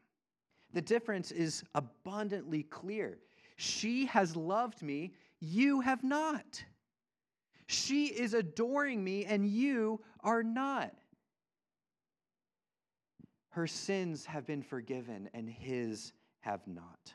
The 0.74 0.82
difference 0.82 1.32
is 1.32 1.64
abundantly 1.74 2.64
clear. 2.64 3.20
She 3.56 4.06
has 4.08 4.36
loved 4.36 4.82
me, 4.82 5.14
you 5.40 5.82
have 5.82 6.04
not. 6.04 6.64
She 7.68 8.08
is 8.08 8.34
adoring 8.34 9.04
me, 9.04 9.26
and 9.26 9.48
you 9.48 10.02
are 10.22 10.44
not. 10.44 10.94
Her 13.50 13.68
sins 13.68 14.26
have 14.26 14.46
been 14.46 14.62
forgiven, 14.62 15.30
and 15.34 15.50
his 15.50 16.14
have 16.42 16.66
not. 16.68 17.14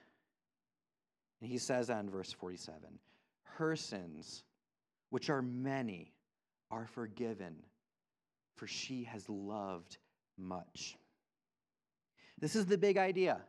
And 1.40 1.50
he 1.50 1.58
says 1.58 1.88
that 1.88 2.00
in 2.00 2.10
verse 2.10 2.32
47 2.32 2.98
Her 3.42 3.76
sins, 3.76 4.42
which 5.10 5.30
are 5.30 5.42
many, 5.42 6.12
are 6.74 6.87
forgiven, 6.87 7.54
for 8.56 8.66
she 8.66 9.04
has 9.04 9.28
loved 9.28 9.98
much. 10.37 10.96
This 12.40 12.56
is 12.56 12.66
the 12.66 12.76
big 12.76 12.96
idea. 12.96 13.40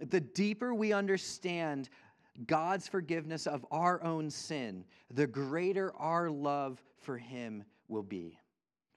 The 0.00 0.20
deeper 0.20 0.74
we 0.74 0.94
understand 0.94 1.90
God's 2.46 2.88
forgiveness 2.88 3.46
of 3.46 3.66
our 3.70 4.02
own 4.02 4.30
sin, 4.30 4.84
the 5.12 5.26
greater 5.26 5.94
our 5.96 6.30
love 6.30 6.82
for 6.98 7.18
Him 7.18 7.62
will 7.88 8.02
be. 8.02 8.38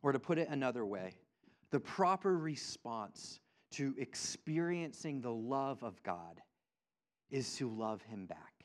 Or 0.02 0.14
to 0.14 0.20
put 0.20 0.38
it 0.38 0.48
another 0.50 0.86
way, 0.86 1.16
the 1.70 1.82
proper 1.82 2.38
response 2.38 3.42
to 3.72 3.94
experiencing 3.98 5.20
the 5.20 5.34
love 5.34 5.84
of 5.84 6.02
God 6.02 6.42
is 7.30 7.58
to 7.58 7.70
love 7.70 8.02
Him 8.04 8.26
back. 8.26 8.57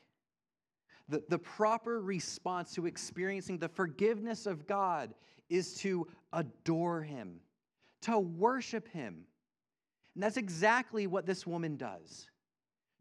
The, 1.09 1.23
the 1.29 1.39
proper 1.39 2.01
response 2.01 2.73
to 2.75 2.85
experiencing 2.85 3.57
the 3.57 3.67
forgiveness 3.67 4.45
of 4.45 4.65
God 4.65 5.13
is 5.49 5.75
to 5.75 6.07
adore 6.31 7.01
Him, 7.01 7.39
to 8.01 8.19
worship 8.19 8.87
Him. 8.87 9.25
And 10.15 10.23
that's 10.23 10.37
exactly 10.37 11.07
what 11.07 11.25
this 11.25 11.45
woman 11.45 11.75
does. 11.75 12.27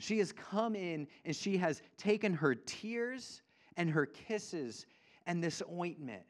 She 0.01 0.19
has 0.19 0.33
come 0.33 0.75
in 0.75 1.07
and 1.25 1.37
she 1.37 1.57
has 1.59 1.81
taken 1.97 2.35
her 2.35 2.55
tears 2.55 3.43
and 3.77 3.89
her 3.91 4.07
kisses 4.07 4.87
and 5.27 5.43
this 5.43 5.63
ointment 5.71 6.25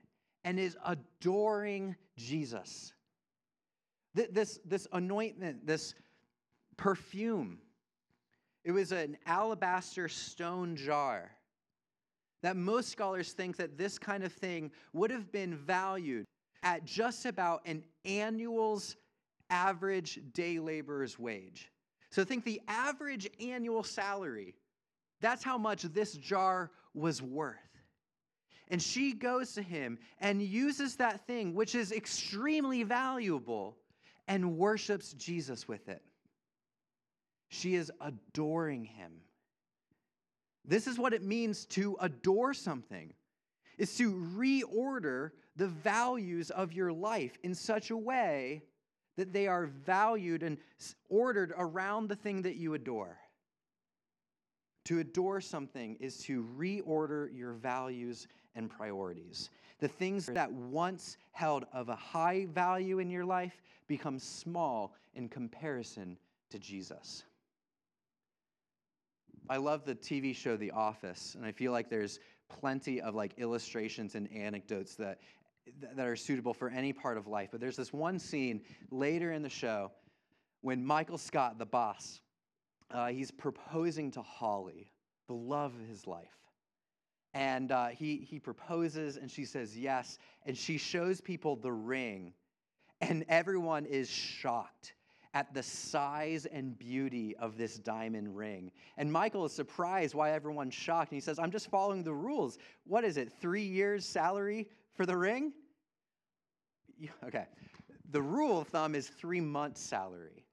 and 0.44 0.58
is 0.58 0.76
adoring 0.84 1.96
Jesus. 2.16 2.92
This, 4.14 4.60
this 4.66 4.86
anointment, 4.92 5.66
this 5.66 5.94
perfume, 6.76 7.58
it 8.62 8.72
was 8.72 8.92
an 8.92 9.16
alabaster 9.24 10.08
stone 10.08 10.76
jar 10.76 11.30
that 12.42 12.56
most 12.56 12.90
scholars 12.90 13.32
think 13.32 13.56
that 13.56 13.78
this 13.78 13.98
kind 13.98 14.24
of 14.24 14.32
thing 14.32 14.70
would 14.92 15.10
have 15.10 15.30
been 15.32 15.56
valued 15.56 16.26
at 16.62 16.84
just 16.84 17.24
about 17.26 17.62
an 17.66 17.84
annual's 18.04 18.96
average 19.50 20.20
day 20.32 20.58
laborer's 20.58 21.18
wage. 21.18 21.70
So 22.10 22.24
think 22.24 22.44
the 22.44 22.60
average 22.68 23.28
annual 23.40 23.84
salary. 23.84 24.54
That's 25.20 25.44
how 25.44 25.56
much 25.56 25.82
this 25.82 26.14
jar 26.14 26.70
was 26.94 27.22
worth. 27.22 27.56
And 28.68 28.82
she 28.82 29.12
goes 29.12 29.52
to 29.54 29.62
him 29.62 29.98
and 30.18 30.42
uses 30.42 30.96
that 30.96 31.26
thing, 31.26 31.54
which 31.54 31.74
is 31.74 31.92
extremely 31.92 32.82
valuable, 32.82 33.76
and 34.28 34.56
worships 34.56 35.12
Jesus 35.12 35.68
with 35.68 35.88
it. 35.88 36.02
She 37.50 37.74
is 37.74 37.92
adoring 38.00 38.84
him. 38.84 39.12
This 40.64 40.86
is 40.86 40.98
what 40.98 41.12
it 41.12 41.22
means 41.22 41.66
to 41.66 41.96
adore 42.00 42.54
something. 42.54 43.12
Is 43.78 43.96
to 43.96 44.12
reorder 44.36 45.30
the 45.56 45.68
values 45.68 46.50
of 46.50 46.72
your 46.72 46.92
life 46.92 47.36
in 47.42 47.54
such 47.54 47.90
a 47.90 47.96
way 47.96 48.62
that 49.16 49.32
they 49.32 49.46
are 49.46 49.66
valued 49.66 50.42
and 50.42 50.58
ordered 51.08 51.52
around 51.56 52.08
the 52.08 52.16
thing 52.16 52.42
that 52.42 52.56
you 52.56 52.74
adore. 52.74 53.18
To 54.86 54.98
adore 54.98 55.40
something 55.40 55.96
is 56.00 56.18
to 56.24 56.46
reorder 56.56 57.28
your 57.36 57.52
values 57.52 58.26
and 58.54 58.70
priorities. 58.70 59.50
The 59.80 59.88
things 59.88 60.26
that 60.26 60.52
once 60.52 61.16
held 61.32 61.66
of 61.72 61.88
a 61.88 61.96
high 61.96 62.46
value 62.50 62.98
in 62.98 63.10
your 63.10 63.24
life 63.24 63.62
become 63.86 64.18
small 64.18 64.94
in 65.14 65.28
comparison 65.28 66.18
to 66.50 66.58
Jesus. 66.58 67.24
I 69.48 69.56
love 69.56 69.84
the 69.84 69.94
TV 69.94 70.34
show 70.34 70.56
The 70.56 70.70
Office, 70.70 71.34
and 71.36 71.44
I 71.44 71.52
feel 71.52 71.72
like 71.72 71.90
there's 71.90 72.20
plenty 72.48 73.00
of 73.00 73.14
like 73.14 73.32
illustrations 73.38 74.14
and 74.14 74.30
anecdotes 74.32 74.94
that 74.96 75.18
that 75.80 76.06
are 76.06 76.16
suitable 76.16 76.52
for 76.52 76.68
any 76.68 76.92
part 76.92 77.16
of 77.16 77.26
life. 77.26 77.50
But 77.52 77.60
there's 77.60 77.76
this 77.76 77.92
one 77.92 78.18
scene 78.18 78.62
later 78.90 79.32
in 79.32 79.42
the 79.42 79.48
show 79.48 79.92
when 80.60 80.84
Michael 80.84 81.18
Scott, 81.18 81.58
the 81.58 81.66
boss, 81.66 82.20
uh, 82.90 83.08
he's 83.08 83.30
proposing 83.30 84.10
to 84.12 84.22
Holly, 84.22 84.90
the 85.28 85.34
love 85.34 85.72
of 85.74 85.88
his 85.88 86.06
life. 86.06 86.26
And 87.34 87.72
uh, 87.72 87.88
he, 87.88 88.16
he 88.28 88.38
proposes, 88.38 89.16
and 89.16 89.30
she 89.30 89.44
says 89.44 89.76
yes. 89.78 90.18
And 90.44 90.56
she 90.56 90.78
shows 90.78 91.20
people 91.20 91.56
the 91.56 91.72
ring, 91.72 92.34
and 93.00 93.24
everyone 93.28 93.86
is 93.86 94.10
shocked 94.10 94.94
at 95.34 95.52
the 95.54 95.62
size 95.62 96.46
and 96.46 96.78
beauty 96.78 97.34
of 97.36 97.56
this 97.56 97.78
diamond 97.78 98.36
ring. 98.36 98.70
And 98.96 99.10
Michael 99.10 99.44
is 99.44 99.52
surprised 99.52 100.14
why 100.14 100.32
everyone's 100.32 100.74
shocked. 100.74 101.10
And 101.10 101.16
he 101.16 101.20
says, 101.20 101.38
I'm 101.38 101.50
just 101.50 101.70
following 101.70 102.02
the 102.02 102.12
rules. 102.12 102.58
What 102.84 103.04
is 103.04 103.16
it, 103.16 103.32
three 103.40 103.62
years' 103.62 104.04
salary 104.04 104.68
for 104.94 105.06
the 105.06 105.16
ring? 105.16 105.52
Okay. 107.24 107.46
The 108.10 108.22
rule 108.22 108.60
of 108.60 108.68
thumb 108.68 108.94
is 108.94 109.08
three 109.08 109.40
months' 109.40 109.80
salary. 109.80 110.44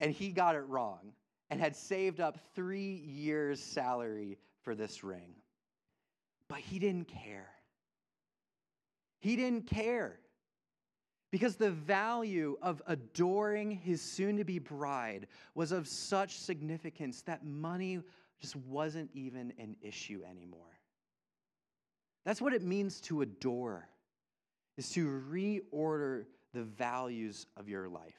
And 0.00 0.12
he 0.12 0.28
got 0.28 0.54
it 0.54 0.60
wrong 0.68 1.12
and 1.50 1.58
had 1.58 1.74
saved 1.74 2.20
up 2.20 2.38
three 2.54 3.02
years' 3.06 3.60
salary 3.60 4.38
for 4.62 4.74
this 4.74 5.02
ring. 5.02 5.34
But 6.48 6.58
he 6.58 6.78
didn't 6.78 7.08
care. 7.08 7.48
He 9.18 9.36
didn't 9.36 9.66
care. 9.66 10.18
Because 11.34 11.56
the 11.56 11.72
value 11.72 12.56
of 12.62 12.80
adoring 12.86 13.72
his 13.72 14.00
soon 14.00 14.36
to 14.36 14.44
be 14.44 14.60
bride 14.60 15.26
was 15.56 15.72
of 15.72 15.88
such 15.88 16.38
significance 16.38 17.22
that 17.22 17.44
money 17.44 17.98
just 18.40 18.54
wasn't 18.54 19.10
even 19.14 19.52
an 19.58 19.74
issue 19.82 20.22
anymore. 20.30 20.78
That's 22.24 22.40
what 22.40 22.54
it 22.54 22.62
means 22.62 23.00
to 23.00 23.22
adore, 23.22 23.88
is 24.76 24.90
to 24.90 25.24
reorder 25.28 26.26
the 26.52 26.62
values 26.62 27.46
of 27.56 27.68
your 27.68 27.88
life. 27.88 28.14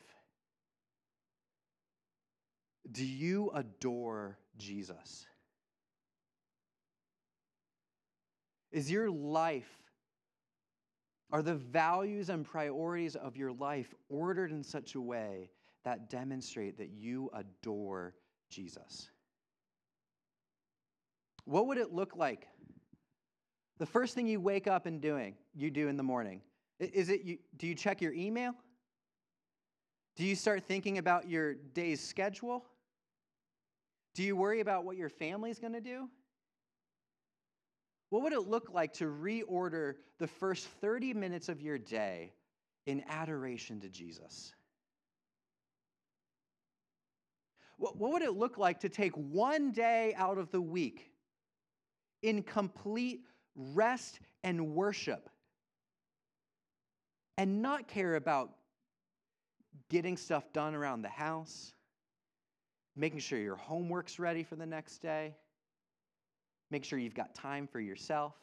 Do 2.91 3.05
you 3.05 3.49
adore 3.53 4.37
Jesus? 4.57 5.25
Is 8.73 8.91
your 8.91 9.09
life 9.09 9.84
are 11.35 11.41
the 11.41 11.53
values 11.53 12.29
and 12.29 12.45
priorities 12.45 13.17
of 13.17 13.35
your 13.35 13.51
life 13.51 13.93
ordered 14.07 14.51
in 14.51 14.63
such 14.63 14.95
a 14.95 15.01
way 15.01 15.49
that 15.83 16.09
demonstrate 16.09 16.77
that 16.77 16.91
you 16.91 17.29
adore 17.33 18.13
Jesus? 18.49 19.09
What 21.43 21.67
would 21.67 21.77
it 21.77 21.91
look 21.91 22.15
like? 22.15 22.47
The 23.79 23.85
first 23.85 24.15
thing 24.15 24.27
you 24.27 24.39
wake 24.39 24.65
up 24.65 24.85
and 24.85 25.01
doing, 25.01 25.35
you 25.53 25.69
do 25.69 25.89
in 25.89 25.97
the 25.97 26.03
morning, 26.03 26.39
is 26.79 27.09
it 27.09 27.23
you, 27.23 27.37
do 27.57 27.67
you 27.67 27.75
check 27.75 28.01
your 28.01 28.13
email? 28.13 28.53
Do 30.15 30.23
you 30.23 30.37
start 30.37 30.63
thinking 30.63 30.99
about 30.99 31.27
your 31.27 31.55
day's 31.55 31.99
schedule? 31.99 32.63
Do 34.13 34.23
you 34.23 34.37
worry 34.37 34.61
about 34.61 34.85
what 34.85 34.95
your 34.95 35.09
family's 35.09 35.59
going 35.59 35.73
to 35.73 35.81
do? 35.81 36.07
What 38.09 38.23
would 38.23 38.33
it 38.33 38.47
look 38.47 38.69
like 38.71 38.93
to 38.93 39.05
reorder 39.05 39.95
the 40.19 40.27
first 40.27 40.67
30 40.81 41.13
minutes 41.13 41.49
of 41.49 41.61
your 41.61 41.77
day 41.77 42.33
in 42.85 43.03
adoration 43.09 43.79
to 43.81 43.89
Jesus? 43.89 44.53
What, 47.77 47.97
would 47.97 48.21
it 48.21 48.33
look 48.33 48.57
like 48.57 48.79
to 48.81 48.89
take 48.89 49.13
one 49.13 49.71
day 49.71 50.13
out 50.15 50.37
of 50.37 50.49
the 50.51 50.61
week 50.61 51.11
in 52.21 52.41
complete 52.41 53.21
rest 53.55 54.19
and 54.43 54.73
worship 54.73 55.29
and 57.37 57.61
not 57.61 57.87
care 57.87 58.15
about 58.15 58.51
getting 59.89 60.15
stuff 60.15 60.51
done 60.53 60.73
around 60.73 61.01
the 61.01 61.09
house, 61.09 61.73
making 62.95 63.19
sure 63.19 63.39
your 63.39 63.57
homework's 63.57 64.19
ready 64.19 64.43
for 64.43 64.55
the 64.55 64.65
next 64.65 64.99
day? 64.99 65.35
Make 66.75 66.83
sure 66.83 66.99
you've 66.99 67.15
got 67.15 67.33
time 67.33 67.67
for 67.67 67.79
yourself. 67.79 68.33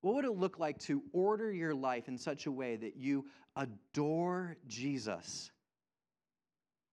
What 0.00 0.14
would 0.14 0.24
it 0.24 0.36
look 0.36 0.60
like 0.60 0.78
to 0.82 1.02
order 1.12 1.50
your 1.50 1.74
life 1.74 2.06
in 2.06 2.16
such 2.16 2.46
a 2.46 2.52
way 2.52 2.76
that 2.76 2.96
you 2.96 3.24
adore 3.56 4.56
Jesus 4.68 5.50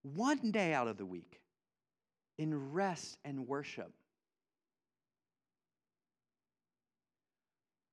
one 0.02 0.50
day 0.50 0.74
out 0.74 0.88
of 0.88 0.96
the 0.96 1.06
week 1.06 1.40
in 2.36 2.72
rest 2.72 3.18
and 3.24 3.46
worship? 3.46 3.92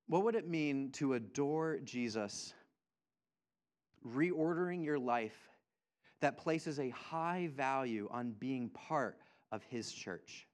What 0.07 0.23
would 0.23 0.33
it 0.33 0.47
mean 0.47 0.89
to 0.93 1.13
adore 1.13 1.77
Jesus, 1.83 2.55
reordering 4.03 4.83
your 4.83 4.97
life 4.97 5.37
that 6.21 6.39
places 6.39 6.79
a 6.79 6.89
high 6.89 7.51
value 7.55 8.07
on 8.09 8.31
being 8.31 8.69
part 8.69 9.19
of 9.51 9.61
his 9.61 9.91
church? 9.91 10.46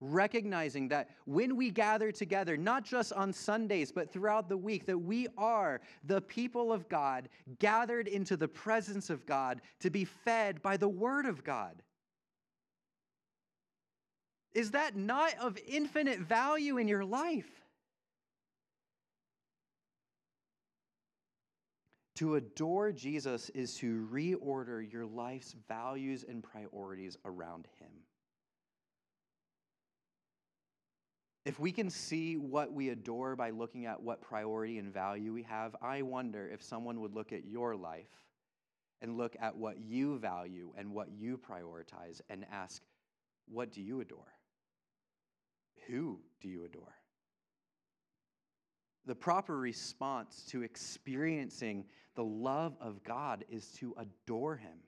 Recognizing 0.00 0.88
that 0.88 1.10
when 1.24 1.56
we 1.56 1.70
gather 1.70 2.12
together, 2.12 2.56
not 2.56 2.84
just 2.84 3.12
on 3.12 3.32
Sundays, 3.32 3.90
but 3.92 4.12
throughout 4.12 4.48
the 4.48 4.56
week, 4.56 4.86
that 4.86 4.98
we 4.98 5.26
are 5.38 5.80
the 6.04 6.20
people 6.20 6.72
of 6.72 6.88
God 6.88 7.28
gathered 7.58 8.08
into 8.08 8.36
the 8.36 8.48
presence 8.48 9.10
of 9.10 9.26
God 9.26 9.60
to 9.80 9.90
be 9.90 10.04
fed 10.04 10.60
by 10.62 10.76
the 10.76 10.88
Word 10.88 11.26
of 11.26 11.44
God. 11.44 11.82
Is 14.54 14.70
that 14.70 14.96
not 14.96 15.34
of 15.38 15.58
infinite 15.66 16.20
value 16.20 16.78
in 16.78 16.88
your 16.88 17.04
life? 17.04 17.62
To 22.16 22.36
adore 22.36 22.92
Jesus 22.92 23.50
is 23.50 23.74
to 23.76 24.08
reorder 24.10 24.90
your 24.90 25.04
life's 25.04 25.54
values 25.68 26.24
and 26.26 26.42
priorities 26.42 27.18
around 27.26 27.68
Him. 27.78 27.90
If 31.46 31.60
we 31.60 31.70
can 31.70 31.90
see 31.90 32.36
what 32.36 32.72
we 32.72 32.88
adore 32.88 33.36
by 33.36 33.50
looking 33.50 33.86
at 33.86 34.02
what 34.02 34.20
priority 34.20 34.78
and 34.78 34.92
value 34.92 35.32
we 35.32 35.44
have, 35.44 35.76
I 35.80 36.02
wonder 36.02 36.50
if 36.52 36.60
someone 36.60 37.00
would 37.00 37.14
look 37.14 37.32
at 37.32 37.44
your 37.44 37.76
life 37.76 38.10
and 39.00 39.16
look 39.16 39.36
at 39.40 39.56
what 39.56 39.78
you 39.78 40.18
value 40.18 40.72
and 40.76 40.92
what 40.92 41.08
you 41.16 41.38
prioritize 41.38 42.20
and 42.28 42.44
ask, 42.50 42.82
what 43.46 43.70
do 43.70 43.80
you 43.80 44.00
adore? 44.00 44.34
Who 45.86 46.18
do 46.40 46.48
you 46.48 46.64
adore? 46.64 46.96
The 49.06 49.14
proper 49.14 49.56
response 49.56 50.44
to 50.48 50.64
experiencing 50.64 51.84
the 52.16 52.24
love 52.24 52.76
of 52.80 53.04
God 53.04 53.44
is 53.48 53.68
to 53.78 53.94
adore 53.98 54.56
Him. 54.56 54.78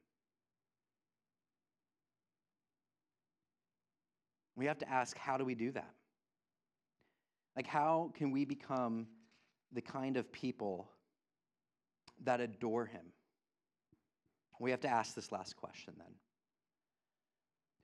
We 4.56 4.66
have 4.66 4.78
to 4.78 4.90
ask, 4.90 5.16
how 5.16 5.38
do 5.38 5.44
we 5.44 5.54
do 5.54 5.70
that? 5.70 5.94
Like, 7.58 7.66
how 7.66 8.12
can 8.14 8.30
we 8.30 8.44
become 8.44 9.08
the 9.72 9.80
kind 9.80 10.16
of 10.16 10.30
people 10.30 10.88
that 12.22 12.40
adore 12.40 12.86
Him? 12.86 13.02
We 14.60 14.70
have 14.70 14.78
to 14.82 14.88
ask 14.88 15.16
this 15.16 15.32
last 15.32 15.56
question 15.56 15.94
then. 15.98 16.14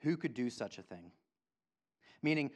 Who 0.02 0.16
could 0.16 0.32
do 0.32 0.48
such 0.48 0.78
a 0.78 0.82
thing? 0.82 1.10
Meaning, 2.22 2.52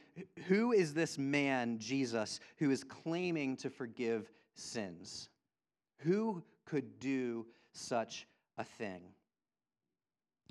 who 0.47 0.71
is 0.71 0.93
this 0.93 1.17
man, 1.17 1.77
Jesus, 1.77 2.39
who 2.57 2.71
is 2.71 2.85
claiming 2.85 3.57
to 3.57 3.69
forgive 3.69 4.31
sins? 4.53 5.27
Who 6.03 6.41
could 6.63 7.01
do 7.01 7.47
such 7.73 8.27
a 8.57 8.63
thing? 8.63 9.01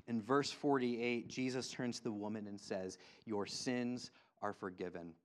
In 0.07 0.21
verse 0.21 0.51
48, 0.51 1.27
Jesus 1.27 1.71
turns 1.71 1.97
to 1.97 2.03
the 2.03 2.11
woman 2.11 2.45
and 2.45 2.61
says, 2.61 2.99
Your 3.25 3.47
sins 3.47 4.11
are 4.43 4.53
forgiven. 4.53 5.15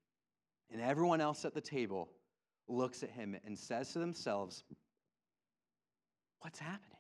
And 0.71 0.81
everyone 0.81 1.21
else 1.21 1.45
at 1.45 1.55
the 1.55 1.61
table 1.61 2.09
looks 2.69 3.03
at 3.03 3.11
him 3.11 3.37
and 3.45 3.59
says 3.59 3.93
to 3.93 3.99
themselves, 3.99 4.65
What's 6.41 6.59
happening? 6.59 6.99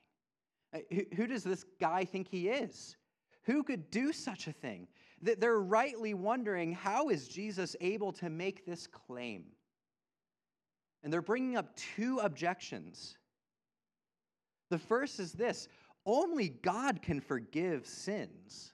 Uh, 0.74 0.78
who 1.16 1.26
does 1.26 1.44
this 1.44 1.64
guy 1.78 2.04
think 2.04 2.28
he 2.28 2.48
is? 2.48 2.96
Who 3.44 3.62
could 3.62 3.90
do 3.90 4.12
such 4.12 4.46
a 4.46 4.52
thing? 4.52 4.88
They're 5.20 5.60
rightly 5.60 6.14
wondering 6.14 6.72
how 6.72 7.08
is 7.08 7.28
Jesus 7.28 7.76
able 7.80 8.12
to 8.14 8.30
make 8.30 8.66
this 8.66 8.86
claim? 8.86 9.44
And 11.02 11.12
they're 11.12 11.22
bringing 11.22 11.56
up 11.56 11.76
two 11.76 12.18
objections. 12.20 13.18
The 14.70 14.78
first 14.78 15.20
is 15.20 15.32
this 15.32 15.68
only 16.06 16.48
God 16.48 17.02
can 17.02 17.20
forgive 17.20 17.86
sins. 17.86 18.72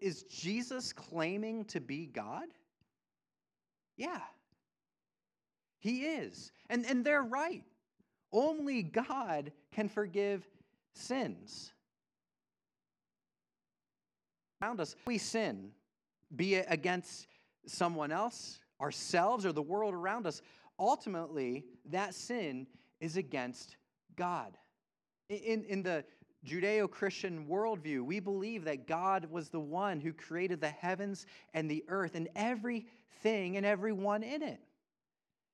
Is 0.00 0.24
Jesus 0.24 0.92
claiming 0.92 1.64
to 1.66 1.80
be 1.80 2.06
God? 2.06 2.46
Yeah, 3.96 4.20
he 5.78 6.04
is. 6.04 6.52
And, 6.68 6.84
and 6.86 7.04
they're 7.04 7.22
right. 7.22 7.62
Only 8.32 8.82
God 8.82 9.52
can 9.72 9.88
forgive 9.88 10.46
sins. 10.94 11.72
Around 14.60 14.80
us, 14.80 14.96
we 15.06 15.18
sin, 15.18 15.70
be 16.34 16.54
it 16.54 16.66
against 16.68 17.28
someone 17.66 18.10
else, 18.10 18.58
ourselves, 18.80 19.46
or 19.46 19.52
the 19.52 19.62
world 19.62 19.94
around 19.94 20.26
us. 20.26 20.42
Ultimately, 20.78 21.64
that 21.90 22.14
sin 22.14 22.66
is 23.00 23.16
against 23.16 23.76
God. 24.16 24.56
In, 25.28 25.64
in 25.64 25.82
the 25.82 26.04
Judeo 26.44 26.90
Christian 26.90 27.46
worldview, 27.46 28.02
we 28.02 28.20
believe 28.20 28.64
that 28.64 28.86
God 28.86 29.30
was 29.30 29.48
the 29.48 29.60
one 29.60 30.00
who 30.00 30.12
created 30.12 30.60
the 30.60 30.68
heavens 30.68 31.26
and 31.54 31.70
the 31.70 31.84
earth 31.88 32.14
and 32.14 32.28
everything 32.36 33.56
and 33.56 33.64
everyone 33.64 34.22
in 34.22 34.42
it. 34.42 34.60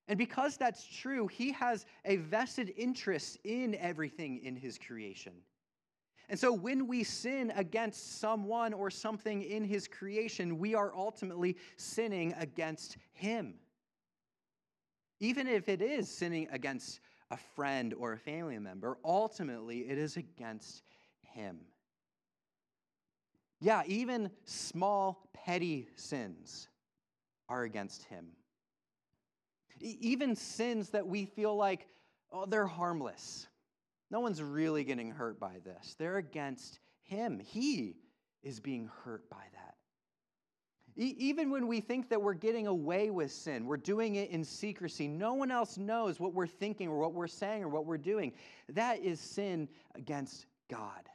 And 0.09 0.19
because 0.19 0.57
that's 0.57 0.85
true, 0.85 1.29
he 1.29 1.53
has 1.53 1.87
a 2.05 2.17
vested 2.17 2.73
interest 2.77 3.39
in 3.45 3.77
everything 3.77 4.41
in 4.43 4.57
his 4.57 4.77
creation. 4.77 5.33
And 6.29 6.39
so 6.39 6.53
when 6.53 6.87
we 6.87 7.05
sin 7.05 7.53
against 7.57 8.21
someone 8.21 8.73
or 8.73 8.91
something 8.91 9.43
in 9.43 9.65
his 9.65 9.87
creation, 9.87 10.59
we 10.59 10.75
are 10.75 10.93
ultimately 10.95 11.57
sinning 11.77 12.35
against 12.39 12.97
him. 13.13 13.55
Even 15.19 15.47
if 15.47 15.69
it 15.69 15.83
is 15.83 16.09
sinning 16.09 16.49
against 16.51 17.01
a 17.31 17.37
friend 17.37 17.95
or 17.95 18.13
a 18.13 18.19
family 18.19 18.59
member, 18.59 18.99
ultimately 19.05 19.81
it 19.81 19.99
is 19.99 20.17
against 20.17 20.83
him. 21.23 21.61
Yeah, 23.61 23.83
even 23.87 24.31
small, 24.45 25.29
petty 25.35 25.89
sins 25.97 26.69
are 27.49 27.65
against 27.65 28.05
him. 28.05 28.29
Even 29.81 30.35
sins 30.35 30.91
that 30.91 31.07
we 31.07 31.27
feel 31.27 31.57
like, 31.57 31.87
oh, 32.33 32.47
they're 32.47 32.67
harmless. 32.67 33.47
No 34.11 34.21
one's 34.21 34.43
really 34.43 34.83
getting 34.85 35.11
hurt 35.11 35.39
by 35.39 35.59
this. 35.65 35.95
They're 35.99 36.17
against 36.17 36.81
him. 37.03 37.39
He 37.39 37.97
is 38.43 38.61
being 38.61 38.91
hurt 39.05 39.29
by 39.31 39.45
that. 39.53 39.60
E- 40.97 41.15
even 41.19 41.51
when 41.51 41.67
we 41.67 41.81
think 41.81 42.09
that 42.09 42.21
we're 42.21 42.35
getting 42.35 42.67
away 42.67 43.11
with 43.11 43.33
sin, 43.33 43.67
we're 43.67 43.77
doing 43.77 44.17
it 44.17 44.31
in 44.31 44.45
secrecy. 44.45 45.09
No 45.09 45.35
one 45.35 45.51
else 45.51 45.79
knows 45.79 46.21
what 46.21 46.35
we're 46.35 46.47
thinking 46.47 46.89
or 46.89 46.99
what 46.99 47.15
we're 47.15 47.27
saying 47.27 47.63
or 47.63 47.69
what 47.69 47.87
we're 47.87 47.99
doing. 47.99 48.33
That 48.69 49.01
is 49.01 49.21
sin 49.21 49.69
against 49.95 50.47
God. 50.69 51.09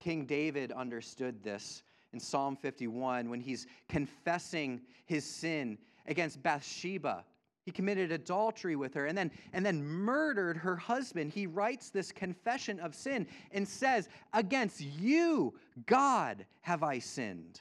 King 0.00 0.24
David 0.24 0.72
understood 0.72 1.42
this 1.42 1.82
in 2.12 2.20
Psalm 2.20 2.56
51 2.56 3.28
when 3.28 3.40
he's 3.40 3.66
confessing 3.88 4.80
his 5.04 5.24
sin 5.24 5.78
against 6.06 6.42
Bathsheba. 6.42 7.24
He 7.64 7.70
committed 7.70 8.10
adultery 8.10 8.74
with 8.76 8.94
her 8.94 9.06
and 9.06 9.16
then, 9.16 9.30
and 9.52 9.64
then 9.64 9.84
murdered 9.84 10.56
her 10.56 10.76
husband. 10.76 11.32
He 11.32 11.46
writes 11.46 11.90
this 11.90 12.10
confession 12.10 12.80
of 12.80 12.94
sin 12.94 13.26
and 13.52 13.68
says, 13.68 14.08
Against 14.32 14.80
you, 14.80 15.54
God, 15.86 16.46
have 16.62 16.82
I 16.82 16.98
sinned. 16.98 17.60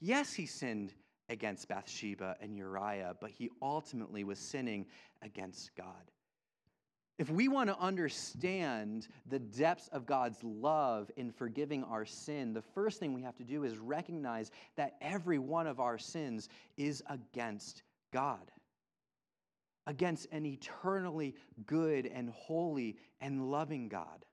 Yes, 0.00 0.32
he 0.32 0.46
sinned 0.46 0.94
against 1.28 1.68
Bathsheba 1.68 2.36
and 2.40 2.56
Uriah, 2.56 3.16
but 3.20 3.30
he 3.30 3.50
ultimately 3.60 4.24
was 4.24 4.38
sinning 4.38 4.86
against 5.22 5.74
God. 5.76 6.10
If 7.18 7.30
we 7.30 7.48
want 7.48 7.68
to 7.68 7.78
understand 7.78 9.06
the 9.28 9.38
depths 9.38 9.88
of 9.88 10.06
God's 10.06 10.42
love 10.42 11.10
in 11.16 11.30
forgiving 11.30 11.84
our 11.84 12.04
sin, 12.04 12.52
the 12.52 12.62
first 12.62 12.98
thing 12.98 13.12
we 13.12 13.22
have 13.22 13.36
to 13.36 13.44
do 13.44 13.64
is 13.64 13.78
recognize 13.78 14.50
that 14.76 14.96
every 15.00 15.38
one 15.38 15.66
of 15.66 15.78
our 15.78 15.98
sins 15.98 16.48
is 16.76 17.02
against 17.08 17.82
God, 18.12 18.50
against 19.86 20.26
an 20.32 20.46
eternally 20.46 21.34
good 21.66 22.06
and 22.06 22.30
holy 22.30 22.96
and 23.20 23.50
loving 23.50 23.88
God. 23.88 24.24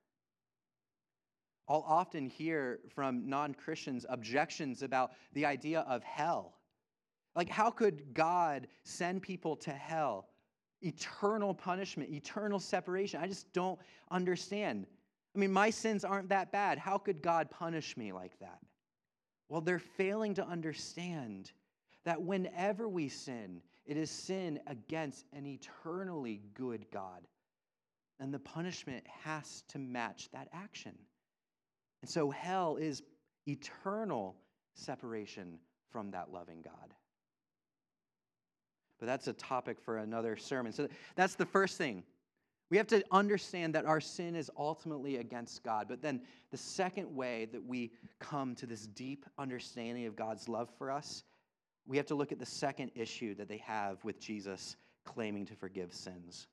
I'll 1.68 1.86
often 1.88 2.28
hear 2.28 2.80
from 2.96 3.30
non 3.30 3.54
Christians 3.54 4.06
objections 4.10 4.82
about 4.82 5.12
the 5.34 5.46
idea 5.46 5.82
of 5.82 6.04
hell. 6.04 6.56
Like, 7.36 7.50
how 7.50 7.70
could 7.70 8.14
God 8.14 8.68
send 8.84 9.22
people 9.22 9.56
to 9.58 9.72
hell? 9.72 10.30
eternal 10.82 11.54
punishment, 11.54 12.10
eternal 12.12 12.60
separation. 12.60 13.20
I 13.22 13.28
just 13.28 13.52
don't 13.54 13.80
understand. 14.12 14.86
I 15.36 15.40
mean, 15.40 15.52
my 15.52 15.70
sins 15.70 16.04
aren't 16.04 16.30
that 16.30 16.52
bad. 16.52 16.78
How 16.78 16.98
could 16.98 17.22
God 17.22 17.50
punish 17.50 17.98
me 17.98 18.12
like 18.12 18.38
that? 18.40 18.60
Well, 19.50 19.62
they're 19.62 19.80
failing 19.80 20.36
to 20.36 20.46
understand 20.46 21.52
that 22.06 22.22
whenever 22.22 22.88
we 22.88 23.10
sin, 23.10 23.62
it 23.86 23.98
is 23.98 24.12
sin 24.12 24.60
against 24.68 25.26
an 25.34 25.46
eternally 25.46 26.42
good 26.54 26.86
God. 26.92 27.28
And 28.20 28.34
the 28.34 28.40
punishment 28.40 29.06
has 29.24 29.64
to 29.70 29.80
match 29.80 30.30
that 30.32 30.50
action. 30.54 30.94
And 32.02 32.10
so 32.10 32.30
hell 32.30 32.76
is 32.76 33.02
eternal 33.48 34.36
separation 34.74 35.60
from 35.90 36.12
that 36.12 36.32
loving 36.32 36.62
God. 36.62 36.94
But 39.00 39.06
that's 39.06 39.28
a 39.28 39.34
topic 39.34 39.80
for 39.80 39.98
another 39.98 40.36
sermon. 40.36 40.74
So 40.74 40.88
that's 41.16 41.36
the 41.36 41.46
first 41.46 41.78
thing. 41.78 42.04
We 42.70 42.78
have 42.78 42.88
to 42.88 43.04
understand 43.12 43.74
that 43.74 43.86
our 43.86 44.00
sin 44.02 44.36
is 44.36 44.52
ultimately 44.58 45.18
against 45.18 45.64
God. 45.64 45.88
But 45.88 46.02
then 46.02 46.22
the 46.52 46.58
second 46.58 47.14
way 47.16 47.48
that 47.52 47.64
we 47.64 47.92
come 48.20 48.54
to 48.56 48.68
this 48.68 48.86
deep 48.86 49.26
understanding 49.40 50.06
of 50.06 50.16
God's 50.16 50.48
love 50.48 50.70
for 50.78 50.92
us, 50.92 51.24
we 51.86 51.98
have 51.98 52.06
to 52.08 52.16
look 52.16 52.32
at 52.32 52.40
the 52.40 52.46
second 52.46 52.92
issue 52.96 53.36
that 53.36 53.48
they 53.48 53.58
have 53.58 54.04
with 54.04 54.20
Jesus 54.20 54.76
claiming 55.06 55.46
to 55.48 55.56
forgive 55.56 55.94
sins. 55.94 56.48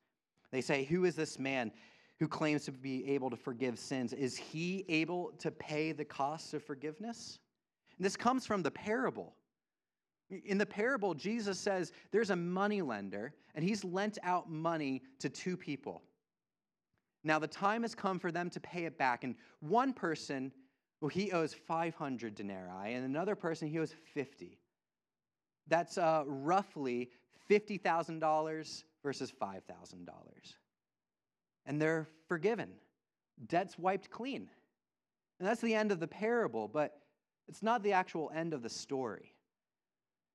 They 0.50 0.60
say, 0.60 0.84
Who 0.84 1.04
is 1.04 1.14
this 1.14 1.38
man 1.38 1.72
who 2.18 2.28
claims 2.28 2.64
to 2.64 2.72
be 2.72 3.06
able 3.10 3.30
to 3.30 3.36
forgive 3.36 3.78
sins? 3.78 4.12
Is 4.12 4.36
he 4.36 4.84
able 4.88 5.32
to 5.38 5.50
pay 5.50 5.92
the 5.92 6.04
cost 6.04 6.54
of 6.54 6.64
forgiveness? 6.64 7.38
And 7.98 8.04
this 8.04 8.16
comes 8.16 8.46
from 8.46 8.62
the 8.62 8.70
parable. 8.70 9.34
In 10.44 10.58
the 10.58 10.66
parable, 10.66 11.14
Jesus 11.14 11.58
says 11.58 11.92
there's 12.10 12.30
a 12.30 12.36
money 12.36 12.82
lender, 12.82 13.34
and 13.54 13.64
he's 13.64 13.84
lent 13.84 14.18
out 14.22 14.50
money 14.50 15.02
to 15.20 15.28
two 15.28 15.56
people. 15.56 16.02
Now, 17.22 17.38
the 17.38 17.46
time 17.46 17.82
has 17.82 17.94
come 17.94 18.18
for 18.18 18.32
them 18.32 18.50
to 18.50 18.60
pay 18.60 18.84
it 18.84 18.98
back. 18.98 19.24
And 19.24 19.34
one 19.60 19.92
person, 19.92 20.52
well, 21.00 21.08
he 21.08 21.32
owes 21.32 21.54
500 21.54 22.34
denarii, 22.34 22.94
and 22.94 23.04
another 23.04 23.34
person, 23.34 23.68
he 23.68 23.78
owes 23.78 23.94
50. 24.14 24.58
That's 25.68 25.98
uh, 25.98 26.24
roughly 26.26 27.10
$50,000 27.50 28.84
versus 29.02 29.32
$5,000. 29.40 30.08
And 31.66 31.80
they're 31.80 32.08
forgiven. 32.28 32.70
Debt's 33.46 33.78
wiped 33.78 34.10
clean. 34.10 34.48
And 35.38 35.48
that's 35.48 35.60
the 35.60 35.74
end 35.74 35.92
of 35.92 36.00
the 36.00 36.06
parable, 36.06 36.68
but 36.68 36.98
it's 37.48 37.62
not 37.62 37.82
the 37.82 37.92
actual 37.92 38.30
end 38.34 38.54
of 38.54 38.62
the 38.62 38.68
story. 38.68 39.34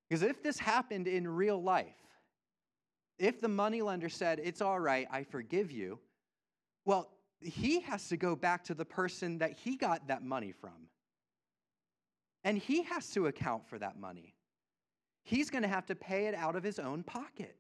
Because 0.08 0.24
if 0.24 0.44
this 0.44 0.60
happened 0.60 1.08
in 1.08 1.28
real 1.28 1.62
life, 1.62 1.96
if 3.18 3.40
the 3.40 3.48
moneylender 3.48 4.10
said, 4.10 4.40
It's 4.44 4.62
all 4.62 4.80
right, 4.80 5.08
I 5.12 5.24
forgive 5.24 5.72
you, 5.72 6.00
well, 6.86 7.10
he 7.40 7.82
has 7.82 8.10
to 8.10 8.18
go 8.18 8.36
back 8.36 8.64
to 8.66 8.74
the 8.74 8.86
person 8.86 9.40
that 9.40 9.58
he 9.60 9.76
got 9.76 10.08
that 10.08 10.24
money 10.24 10.52
from. 10.52 10.90
And 12.44 12.58
he 12.58 12.84
has 12.84 13.10
to 13.12 13.28
account 13.28 13.68
for 13.68 13.80
that 13.80 14.00
money. 14.00 14.36
He's 15.24 15.50
going 15.50 15.64
to 15.64 15.68
have 15.68 15.86
to 15.88 15.96
pay 15.96 16.28
it 16.28 16.36
out 16.36 16.56
of 16.56 16.64
his 16.64 16.80
own 16.80 17.04
pocket. 17.04 17.56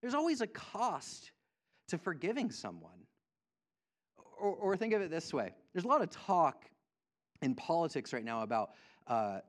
There's 0.00 0.14
always 0.14 0.40
a 0.40 0.46
cost 0.46 1.32
to 1.88 1.98
forgiving 1.98 2.50
someone. 2.50 2.92
Or, 4.40 4.50
or 4.50 4.76
think 4.76 4.92
of 4.94 5.02
it 5.02 5.10
this 5.10 5.34
way 5.34 5.52
there's 5.72 5.84
a 5.84 5.88
lot 5.88 6.00
of 6.00 6.10
talk 6.10 6.64
in 7.42 7.54
politics 7.54 8.12
right 8.12 8.24
now 8.24 8.42
about 8.42 8.70
uh, 9.06 9.40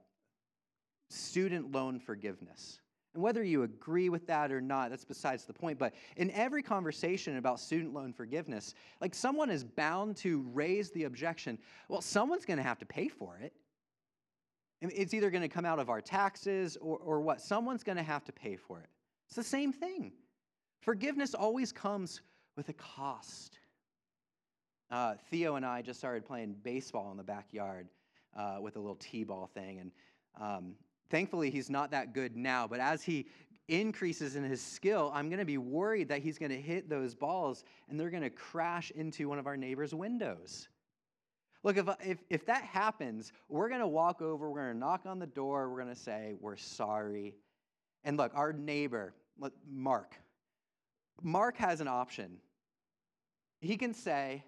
student 1.09 1.71
loan 1.71 1.99
forgiveness. 1.99 2.79
And 3.13 3.23
whether 3.23 3.43
you 3.43 3.63
agree 3.63 4.09
with 4.09 4.27
that 4.27 4.51
or 4.51 4.62
not, 4.62 4.91
that's 4.91 5.05
besides 5.05 5.45
the 5.45 5.53
point. 5.53 5.79
But 5.79 5.93
in 6.17 6.29
every 6.31 6.62
conversation 6.62 7.38
about 7.38 7.59
student 7.59 7.93
loan 7.93 8.13
forgiveness, 8.13 8.75
like 9.01 9.15
someone 9.15 9.49
is 9.49 9.63
bound 9.63 10.15
to 10.17 10.45
raise 10.53 10.91
the 10.91 11.05
objection 11.05 11.57
well, 11.88 12.01
someone's 12.01 12.45
going 12.45 12.57
to 12.57 12.63
have 12.63 12.77
to 12.79 12.85
pay 12.85 13.07
for 13.07 13.38
it. 13.41 13.53
It's 14.82 15.13
either 15.13 15.30
going 15.30 15.42
to 15.42 15.50
come 15.50 15.65
out 15.65 15.80
of 15.80 15.89
our 15.89 16.02
taxes 16.02 16.78
or, 16.80 16.98
or 16.98 17.22
what? 17.22 17.42
Someone's 17.42 17.84
going 17.84 17.98
to 17.98 18.04
have 18.04 18.24
to 18.26 18.32
pay 18.32 18.56
for 18.56 18.80
it. 18.80 18.89
It's 19.28 19.36
the 19.36 19.44
same 19.44 19.74
thing. 19.74 20.13
Forgiveness 20.82 21.34
always 21.34 21.72
comes 21.72 22.22
with 22.56 22.70
a 22.70 22.74
cost. 22.74 23.60
Uh, 24.89 25.15
Theo 25.30 25.56
and 25.56 25.65
I 25.65 25.82
just 25.82 26.00
started 26.00 26.26
playing 26.26 26.56
baseball 26.63 27.12
in 27.12 27.18
the 27.18 27.24
backyard 27.24 27.88
uh, 28.36 28.58
with 28.62 28.76
a 28.76 28.80
little 28.80 28.96
t 28.96 29.24
ball 29.24 29.50
thing. 29.54 29.80
And 29.80 29.92
um, 30.39 30.76
thankfully, 31.10 31.50
he's 31.50 31.70
not 31.70 31.92
that 31.92 32.13
good 32.13 32.36
now. 32.36 32.68
But 32.68 32.80
as 32.80 33.04
he 33.04 33.28
increases 33.68 34.36
in 34.36 34.44
his 34.44 34.62
skill, 34.62 35.12
I'm 35.13 35.30
going 35.30 35.39
to 35.39 35.46
be 35.46 35.58
worried 35.58 36.08
that 36.10 36.22
he's 36.22 36.38
going 36.38 36.52
to 36.52 36.62
hit 36.62 36.89
those 36.89 37.13
balls 37.13 37.63
and 37.89 38.00
they're 38.00 38.10
going 38.10 38.24
to 38.24 38.30
crash 38.30 38.92
into 38.92 39.30
one 39.30 39.39
of 39.39 39.46
our 39.46 39.58
neighbor's 39.58 39.94
windows. 39.94 40.70
Look, 41.63 41.78
if, 41.78 41.88
if, 42.06 42.17
if 42.30 42.45
that 42.45 42.63
happens, 42.63 43.34
we're 43.50 43.67
going 43.67 43.82
to 43.82 43.88
walk 43.88 44.22
over, 44.22 44.50
we're 44.50 44.62
going 44.62 44.74
to 44.74 44.80
knock 44.80 45.02
on 45.06 45.19
the 45.19 45.28
door, 45.28 45.69
we're 45.69 45.82
going 45.82 45.93
to 45.93 46.02
say, 46.02 46.36
We're 46.39 46.56
sorry. 46.56 47.36
And 48.06 48.17
look, 48.17 48.32
our 48.34 48.54
neighbor, 48.54 49.13
Mark, 49.69 50.15
Mark 51.22 51.58
has 51.58 51.82
an 51.82 51.88
option. 51.88 52.38
He 53.60 53.76
can 53.76 53.93
say, 53.93 54.43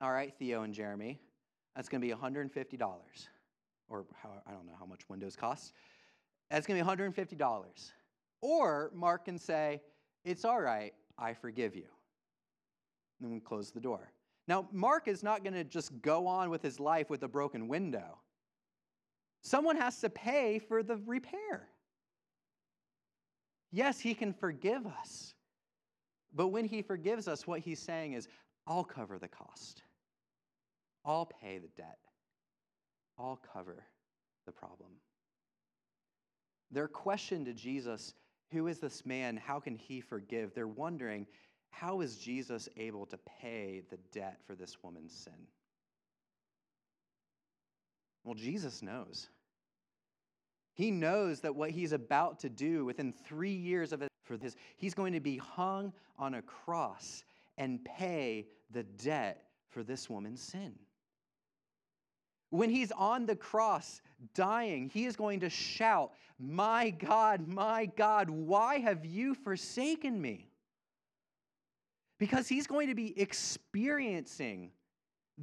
All 0.00 0.12
right, 0.12 0.34
Theo 0.38 0.62
and 0.62 0.74
Jeremy, 0.74 1.20
that's 1.76 1.88
going 1.88 2.00
to 2.00 2.06
be 2.06 2.12
$150. 2.12 2.80
Or 3.88 4.06
how, 4.22 4.30
I 4.46 4.52
don't 4.52 4.66
know 4.66 4.76
how 4.78 4.86
much 4.86 5.08
windows 5.08 5.36
cost. 5.36 5.72
That's 6.50 6.66
going 6.66 6.78
to 6.78 6.84
be 6.84 6.90
$150. 6.90 7.92
Or 8.40 8.90
Mark 8.92 9.26
can 9.26 9.38
say, 9.38 9.82
It's 10.24 10.44
all 10.44 10.60
right, 10.60 10.92
I 11.16 11.32
forgive 11.32 11.76
you. 11.76 11.86
And 13.20 13.28
then 13.28 13.32
we 13.32 13.38
close 13.38 13.70
the 13.70 13.80
door. 13.80 14.13
Now, 14.46 14.68
Mark 14.72 15.08
is 15.08 15.22
not 15.22 15.42
going 15.42 15.54
to 15.54 15.64
just 15.64 16.00
go 16.02 16.26
on 16.26 16.50
with 16.50 16.62
his 16.62 16.78
life 16.78 17.08
with 17.08 17.22
a 17.22 17.28
broken 17.28 17.68
window. 17.68 18.18
Someone 19.42 19.76
has 19.76 20.00
to 20.00 20.10
pay 20.10 20.58
for 20.58 20.82
the 20.82 20.96
repair. 21.06 21.68
Yes, 23.72 23.98
he 23.98 24.14
can 24.14 24.32
forgive 24.32 24.86
us. 24.86 25.34
But 26.34 26.48
when 26.48 26.64
he 26.64 26.82
forgives 26.82 27.28
us, 27.28 27.46
what 27.46 27.60
he's 27.60 27.80
saying 27.80 28.14
is, 28.14 28.28
I'll 28.66 28.84
cover 28.84 29.18
the 29.18 29.28
cost. 29.28 29.82
I'll 31.04 31.26
pay 31.26 31.58
the 31.58 31.68
debt. 31.76 31.98
I'll 33.18 33.40
cover 33.52 33.84
the 34.46 34.52
problem. 34.52 34.90
Their 36.70 36.88
question 36.88 37.44
to 37.44 37.52
Jesus, 37.52 38.14
who 38.50 38.66
is 38.66 38.78
this 38.78 39.04
man? 39.06 39.36
How 39.36 39.60
can 39.60 39.76
he 39.76 40.00
forgive? 40.00 40.54
They're 40.54 40.66
wondering, 40.66 41.26
how 41.78 42.00
is 42.00 42.16
Jesus 42.16 42.68
able 42.76 43.06
to 43.06 43.18
pay 43.40 43.82
the 43.90 43.98
debt 44.12 44.38
for 44.46 44.54
this 44.54 44.82
woman's 44.82 45.12
sin? 45.12 45.48
Well, 48.22 48.34
Jesus 48.34 48.82
knows. 48.82 49.28
He 50.74 50.90
knows 50.90 51.40
that 51.40 51.54
what 51.54 51.70
he's 51.70 51.92
about 51.92 52.40
to 52.40 52.48
do 52.48 52.84
within 52.84 53.12
three 53.12 53.54
years 53.54 53.92
of 53.92 54.02
it 54.02 54.08
for 54.22 54.36
this, 54.36 54.56
he's 54.76 54.94
going 54.94 55.12
to 55.12 55.20
be 55.20 55.36
hung 55.36 55.92
on 56.18 56.34
a 56.34 56.42
cross 56.42 57.24
and 57.58 57.84
pay 57.84 58.46
the 58.70 58.82
debt 58.82 59.44
for 59.68 59.82
this 59.82 60.08
woman's 60.08 60.40
sin. 60.40 60.74
When 62.50 62.70
he's 62.70 62.92
on 62.92 63.26
the 63.26 63.36
cross 63.36 64.00
dying, 64.34 64.88
he 64.88 65.06
is 65.06 65.16
going 65.16 65.40
to 65.40 65.50
shout, 65.50 66.12
My 66.38 66.90
God, 66.90 67.46
my 67.48 67.86
God, 67.96 68.30
why 68.30 68.78
have 68.78 69.04
you 69.04 69.34
forsaken 69.34 70.20
me? 70.20 70.48
Because 72.24 72.48
he's 72.48 72.66
going 72.66 72.88
to 72.88 72.94
be 72.94 73.20
experiencing 73.20 74.70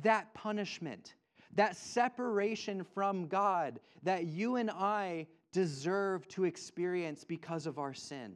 that 0.02 0.34
punishment, 0.34 1.14
that 1.54 1.76
separation 1.76 2.84
from 2.84 3.28
God 3.28 3.80
that 4.02 4.26
you 4.26 4.56
and 4.56 4.72
I 4.72 5.28
deserve 5.54 6.28
to 6.30 6.46
experience 6.46 7.24
because 7.24 7.68
of 7.68 7.78
our 7.78 7.94
sin. 7.94 8.34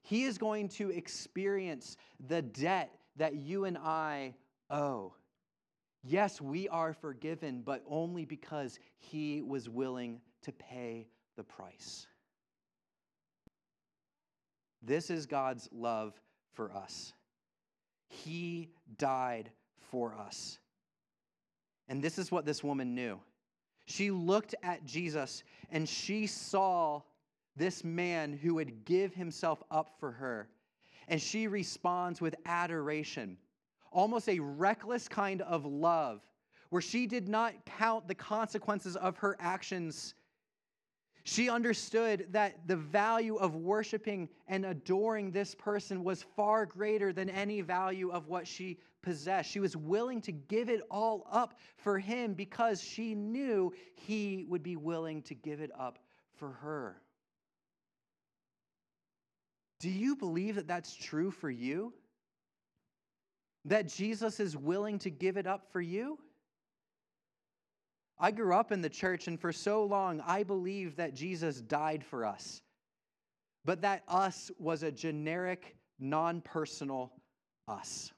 He 0.00 0.24
is 0.24 0.38
going 0.38 0.70
to 0.70 0.88
experience 0.88 1.98
the 2.28 2.40
debt 2.40 2.96
that 3.16 3.34
you 3.34 3.66
and 3.66 3.76
I 3.76 4.36
owe. 4.70 5.12
Yes, 6.02 6.40
we 6.40 6.66
are 6.70 6.94
forgiven, 6.94 7.60
but 7.60 7.84
only 7.86 8.24
because 8.24 8.78
he 8.96 9.42
was 9.42 9.68
willing 9.68 10.22
to 10.44 10.52
pay 10.52 11.08
the 11.36 11.44
price. 11.44 12.06
This 14.80 15.10
is 15.10 15.26
God's 15.26 15.68
love 15.72 16.18
for 16.54 16.72
us. 16.72 17.12
He 18.10 18.68
died 18.98 19.50
for 19.90 20.14
us. 20.14 20.58
And 21.88 22.02
this 22.02 22.18
is 22.18 22.30
what 22.30 22.44
this 22.44 22.62
woman 22.62 22.94
knew. 22.94 23.18
She 23.86 24.10
looked 24.10 24.54
at 24.62 24.84
Jesus 24.84 25.42
and 25.70 25.88
she 25.88 26.26
saw 26.26 27.02
this 27.56 27.82
man 27.82 28.32
who 28.32 28.54
would 28.54 28.84
give 28.84 29.14
himself 29.14 29.62
up 29.70 29.94
for 29.98 30.12
her. 30.12 30.48
And 31.08 31.20
she 31.20 31.46
responds 31.46 32.20
with 32.20 32.34
adoration, 32.46 33.36
almost 33.90 34.28
a 34.28 34.38
reckless 34.38 35.08
kind 35.08 35.42
of 35.42 35.64
love, 35.64 36.20
where 36.70 36.82
she 36.82 37.06
did 37.06 37.28
not 37.28 37.54
count 37.64 38.06
the 38.06 38.14
consequences 38.14 38.96
of 38.96 39.16
her 39.18 39.36
actions 39.40 40.14
she 41.24 41.50
understood 41.50 42.26
that 42.30 42.66
the 42.66 42.76
value 42.76 43.36
of 43.36 43.54
worshiping 43.54 44.28
and 44.48 44.64
adoring 44.64 45.30
this 45.30 45.54
person 45.54 46.02
was 46.02 46.24
far 46.36 46.66
greater 46.66 47.12
than 47.12 47.28
any 47.28 47.60
value 47.60 48.10
of 48.10 48.28
what 48.28 48.46
she 48.46 48.78
possessed. 49.02 49.50
She 49.50 49.60
was 49.60 49.76
willing 49.76 50.20
to 50.22 50.32
give 50.32 50.68
it 50.68 50.82
all 50.90 51.26
up 51.30 51.58
for 51.76 51.98
him 51.98 52.34
because 52.34 52.82
she 52.82 53.14
knew 53.14 53.72
he 53.94 54.44
would 54.48 54.62
be 54.62 54.76
willing 54.76 55.22
to 55.22 55.34
give 55.34 55.60
it 55.60 55.70
up 55.78 55.98
for 56.36 56.50
her. 56.52 56.96
Do 59.80 59.90
you 59.90 60.16
believe 60.16 60.56
that 60.56 60.68
that's 60.68 60.94
true 60.94 61.30
for 61.30 61.50
you? 61.50 61.92
That 63.64 63.88
Jesus 63.88 64.40
is 64.40 64.56
willing 64.56 64.98
to 65.00 65.10
give 65.10 65.36
it 65.36 65.46
up 65.46 65.70
for 65.72 65.80
you? 65.80 66.18
I 68.22 68.30
grew 68.30 68.54
up 68.54 68.70
in 68.70 68.82
the 68.82 68.90
church, 68.90 69.28
and 69.28 69.40
for 69.40 69.50
so 69.50 69.82
long, 69.82 70.22
I 70.26 70.42
believed 70.42 70.98
that 70.98 71.14
Jesus 71.14 71.62
died 71.62 72.04
for 72.04 72.26
us, 72.26 72.60
but 73.64 73.80
that 73.80 74.02
us 74.06 74.50
was 74.58 74.82
a 74.82 74.92
generic, 74.92 75.74
non 75.98 76.42
personal 76.42 77.12
us. 77.66 78.12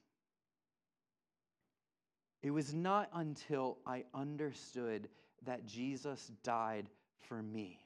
It 2.41 2.51
was 2.51 2.73
not 2.73 3.09
until 3.13 3.77
I 3.87 4.03
understood 4.13 5.07
that 5.45 5.65
Jesus 5.65 6.31
died 6.43 6.89
for 7.21 7.41
me. 7.41 7.79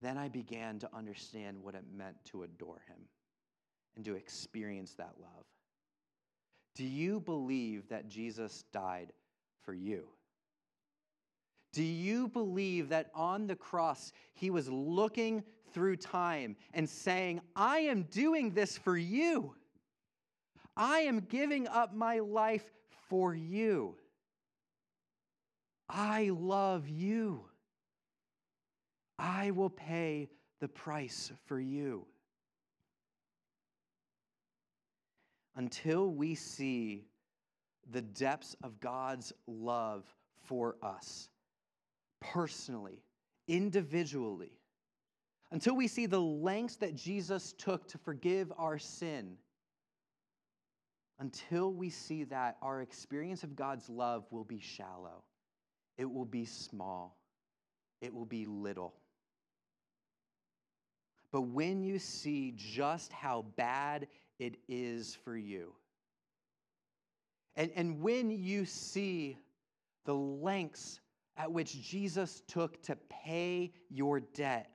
Then 0.00 0.16
I 0.16 0.28
began 0.28 0.78
to 0.78 0.88
understand 0.94 1.62
what 1.62 1.74
it 1.74 1.84
meant 1.94 2.16
to 2.26 2.42
adore 2.42 2.82
him 2.88 2.96
and 3.96 4.04
to 4.06 4.14
experience 4.14 4.94
that 4.94 5.12
love. 5.20 5.44
Do 6.74 6.84
you 6.84 7.20
believe 7.20 7.88
that 7.90 8.08
Jesus 8.08 8.64
died 8.72 9.12
for 9.62 9.74
you? 9.74 10.04
Do 11.74 11.82
you 11.82 12.28
believe 12.28 12.88
that 12.90 13.10
on 13.16 13.48
the 13.48 13.56
cross 13.56 14.12
he 14.32 14.48
was 14.48 14.68
looking 14.70 15.42
through 15.72 15.96
time 15.96 16.54
and 16.72 16.88
saying, 16.88 17.40
I 17.56 17.78
am 17.80 18.04
doing 18.04 18.52
this 18.52 18.78
for 18.78 18.96
you? 18.96 19.56
I 20.76 21.00
am 21.00 21.18
giving 21.18 21.66
up 21.66 21.92
my 21.92 22.20
life 22.20 22.70
for 23.08 23.34
you. 23.34 23.96
I 25.88 26.30
love 26.32 26.88
you. 26.88 27.46
I 29.18 29.50
will 29.50 29.70
pay 29.70 30.28
the 30.60 30.68
price 30.68 31.32
for 31.46 31.58
you. 31.58 32.06
Until 35.56 36.08
we 36.12 36.36
see 36.36 37.08
the 37.90 38.02
depths 38.02 38.54
of 38.62 38.78
God's 38.78 39.32
love 39.48 40.04
for 40.46 40.76
us, 40.80 41.30
personally, 42.32 43.02
individually, 43.48 44.52
until 45.50 45.76
we 45.76 45.86
see 45.86 46.06
the 46.06 46.20
lengths 46.20 46.76
that 46.76 46.94
Jesus 46.94 47.52
took 47.52 47.86
to 47.88 47.98
forgive 47.98 48.52
our 48.58 48.78
sin, 48.78 49.36
until 51.20 51.72
we 51.72 51.90
see 51.90 52.24
that, 52.24 52.56
our 52.60 52.82
experience 52.82 53.44
of 53.44 53.54
God's 53.54 53.88
love 53.88 54.24
will 54.30 54.44
be 54.44 54.58
shallow, 54.58 55.22
it 55.96 56.10
will 56.10 56.24
be 56.24 56.44
small, 56.44 57.16
it 58.00 58.12
will 58.12 58.24
be 58.24 58.46
little. 58.46 58.94
But 61.30 61.42
when 61.42 61.82
you 61.82 61.98
see 61.98 62.52
just 62.56 63.12
how 63.12 63.44
bad 63.56 64.06
it 64.38 64.56
is 64.68 65.16
for 65.24 65.36
you, 65.36 65.72
and, 67.56 67.70
and 67.76 68.00
when 68.00 68.30
you 68.30 68.64
see 68.64 69.38
the 70.04 70.14
lengths 70.14 71.00
at 71.36 71.50
which 71.50 71.82
Jesus 71.82 72.42
took 72.46 72.82
to 72.84 72.96
pay 73.08 73.72
your 73.88 74.20
debt, 74.20 74.70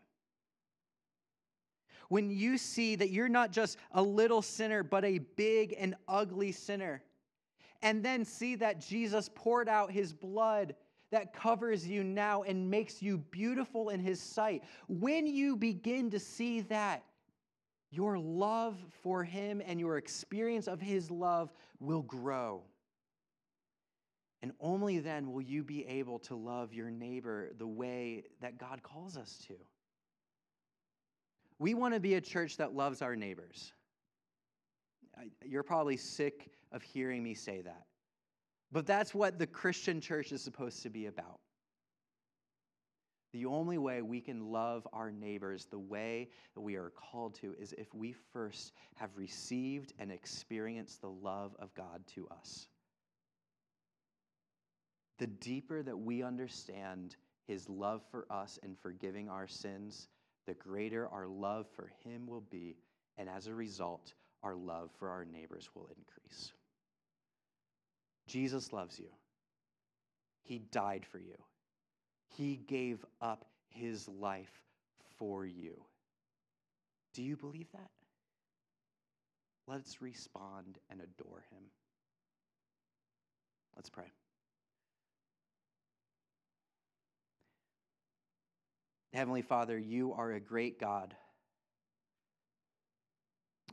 when 2.09 2.29
you 2.31 2.57
see 2.57 2.95
that 2.95 3.11
you're 3.11 3.29
not 3.29 3.51
just 3.51 3.77
a 3.91 4.01
little 4.01 4.41
sinner, 4.41 4.81
but 4.81 5.05
a 5.05 5.19
big 5.19 5.75
and 5.77 5.95
ugly 6.07 6.51
sinner, 6.51 7.03
and 7.81 8.03
then 8.03 8.25
see 8.25 8.55
that 8.55 8.81
Jesus 8.81 9.29
poured 9.35 9.69
out 9.69 9.91
his 9.91 10.11
blood 10.11 10.75
that 11.11 11.33
covers 11.33 11.87
you 11.87 12.03
now 12.03 12.43
and 12.43 12.69
makes 12.69 13.01
you 13.01 13.17
beautiful 13.17 13.89
in 13.89 13.99
his 13.99 14.21
sight, 14.21 14.63
when 14.87 15.25
you 15.27 15.55
begin 15.55 16.09
to 16.11 16.19
see 16.19 16.61
that, 16.61 17.03
your 17.91 18.19
love 18.19 18.77
for 19.01 19.23
him 19.23 19.61
and 19.65 19.79
your 19.79 19.97
experience 19.97 20.67
of 20.67 20.79
his 20.79 21.09
love 21.09 21.51
will 21.79 22.03
grow. 22.03 22.61
And 24.41 24.53
only 24.59 24.99
then 24.99 25.31
will 25.31 25.41
you 25.41 25.63
be 25.63 25.85
able 25.85 26.19
to 26.19 26.35
love 26.35 26.73
your 26.73 26.89
neighbor 26.89 27.51
the 27.57 27.67
way 27.67 28.23
that 28.41 28.57
God 28.57 28.81
calls 28.83 29.17
us 29.17 29.37
to. 29.47 29.55
We 31.57 31.73
want 31.73 31.93
to 31.93 31.99
be 31.99 32.13
a 32.13 32.21
church 32.21 32.55
that 32.57 32.73
loves 32.73 33.01
our 33.01 33.17
neighbors. 33.17 33.73
You're 35.43 35.63
probably 35.63 35.97
sick 35.97 36.51
of 36.71 36.81
hearing 36.81 37.21
me 37.21 37.33
say 37.33 37.61
that. 37.61 37.83
But 38.71 38.85
that's 38.85 39.13
what 39.13 39.39
the 39.39 39.47
Christian 39.47 39.99
church 39.99 40.31
is 40.31 40.41
supposed 40.41 40.83
to 40.83 40.89
be 40.89 41.07
about. 41.07 41.39
The 43.33 43.45
only 43.45 43.77
way 43.77 44.01
we 44.01 44.21
can 44.21 44.51
love 44.51 44.87
our 44.91 45.11
neighbors 45.11 45.65
the 45.65 45.77
way 45.77 46.29
that 46.55 46.61
we 46.61 46.75
are 46.75 46.91
called 46.91 47.35
to 47.41 47.53
is 47.59 47.73
if 47.77 47.93
we 47.93 48.13
first 48.33 48.71
have 48.95 49.09
received 49.15 49.93
and 49.99 50.11
experienced 50.11 51.01
the 51.01 51.09
love 51.09 51.55
of 51.59 51.73
God 51.75 52.03
to 52.15 52.27
us. 52.29 52.67
The 55.19 55.27
deeper 55.27 55.83
that 55.83 55.99
we 55.99 56.23
understand 56.23 57.15
his 57.45 57.69
love 57.69 58.01
for 58.09 58.25
us 58.29 58.57
and 58.63 58.77
forgiving 58.79 59.29
our 59.29 59.47
sins, 59.47 60.07
the 60.47 60.53
greater 60.53 61.07
our 61.07 61.27
love 61.27 61.67
for 61.75 61.91
him 62.03 62.25
will 62.25 62.43
be. 62.49 62.77
And 63.17 63.29
as 63.29 63.47
a 63.47 63.53
result, 63.53 64.13
our 64.43 64.55
love 64.55 64.89
for 64.97 65.09
our 65.09 65.25
neighbors 65.25 65.69
will 65.75 65.89
increase. 65.97 66.53
Jesus 68.27 68.71
loves 68.71 68.97
you. 68.97 69.09
He 70.43 70.59
died 70.59 71.05
for 71.11 71.19
you. 71.19 71.35
He 72.37 72.55
gave 72.55 73.03
up 73.21 73.45
his 73.69 74.07
life 74.07 74.61
for 75.17 75.45
you. 75.45 75.83
Do 77.13 77.23
you 77.23 77.35
believe 77.35 77.71
that? 77.73 77.89
Let's 79.67 80.01
respond 80.01 80.79
and 80.89 81.01
adore 81.01 81.43
him. 81.51 81.63
Let's 83.75 83.89
pray. 83.89 84.11
Heavenly 89.13 89.41
Father, 89.41 89.77
you 89.77 90.13
are 90.13 90.31
a 90.31 90.39
great 90.39 90.79
God. 90.79 91.15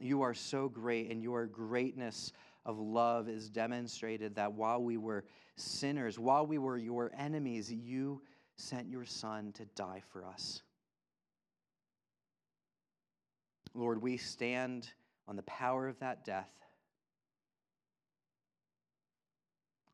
You 0.01 0.23
are 0.23 0.35
so 0.35 0.69
great, 0.69 1.11
and 1.11 1.23
your 1.23 1.47
greatness 1.47 2.33
of 2.65 2.79
love 2.79 3.29
is 3.29 3.49
demonstrated 3.49 4.35
that 4.37 4.53
while 4.53 4.83
we 4.83 4.97
were 4.97 5.25
sinners, 5.57 6.19
while 6.19 6.47
we 6.47 6.59
were 6.59 6.77
your 6.77 7.13
enemies, 7.17 7.73
you 7.73 8.23
sent 8.57 8.89
your 8.89 9.05
Son 9.05 9.53
to 9.53 9.65
die 9.75 10.03
for 10.11 10.25
us. 10.25 10.63
Lord, 13.75 14.01
we 14.01 14.17
stand 14.17 14.89
on 15.29 15.37
the 15.37 15.43
power 15.43 15.87
of 15.87 15.99
that 16.01 16.25
death. 16.25 16.51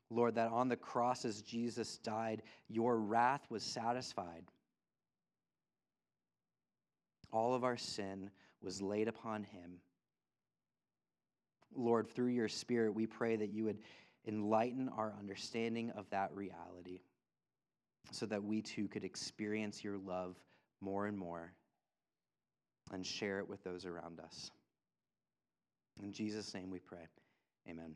Lord, 0.09 0.37
that 0.37 0.51
on 0.51 0.69
the 0.69 0.77
cross 0.77 1.25
as 1.25 1.43
Jesus 1.43 1.97
died, 1.99 2.43
your 2.69 2.99
wrath 2.99 3.43
was 3.51 3.63
satisfied. 3.63 4.45
All 7.33 7.55
of 7.55 7.65
our 7.65 7.77
sin 7.77 8.31
was 8.63 8.83
laid 8.83 9.09
upon 9.09 9.45
him. 9.45 9.81
Lord, 11.75 12.09
through 12.09 12.29
your 12.29 12.49
Spirit, 12.49 12.95
we 12.95 13.07
pray 13.07 13.37
that 13.37 13.53
you 13.53 13.65
would 13.65 13.79
enlighten 14.27 14.89
our 14.91 15.15
understanding 15.19 15.91
of 15.91 16.09
that 16.11 16.35
reality 16.35 17.01
so 18.11 18.27
that 18.27 18.45
we 18.45 18.61
too 18.61 18.89
could 18.89 19.05
experience 19.05 19.83
your 19.83 19.97
love 19.97 20.37
more 20.81 21.07
and 21.07 21.17
more 21.17 21.53
and 22.93 23.07
share 23.07 23.39
it 23.39 23.49
with 23.49 23.65
those 23.65 23.87
around 23.87 24.21
us. 24.21 24.51
In 26.03 26.13
Jesus' 26.13 26.53
name 26.55 26.71
we 26.71 26.79
pray. 26.79 27.07
Amen. 27.69 27.95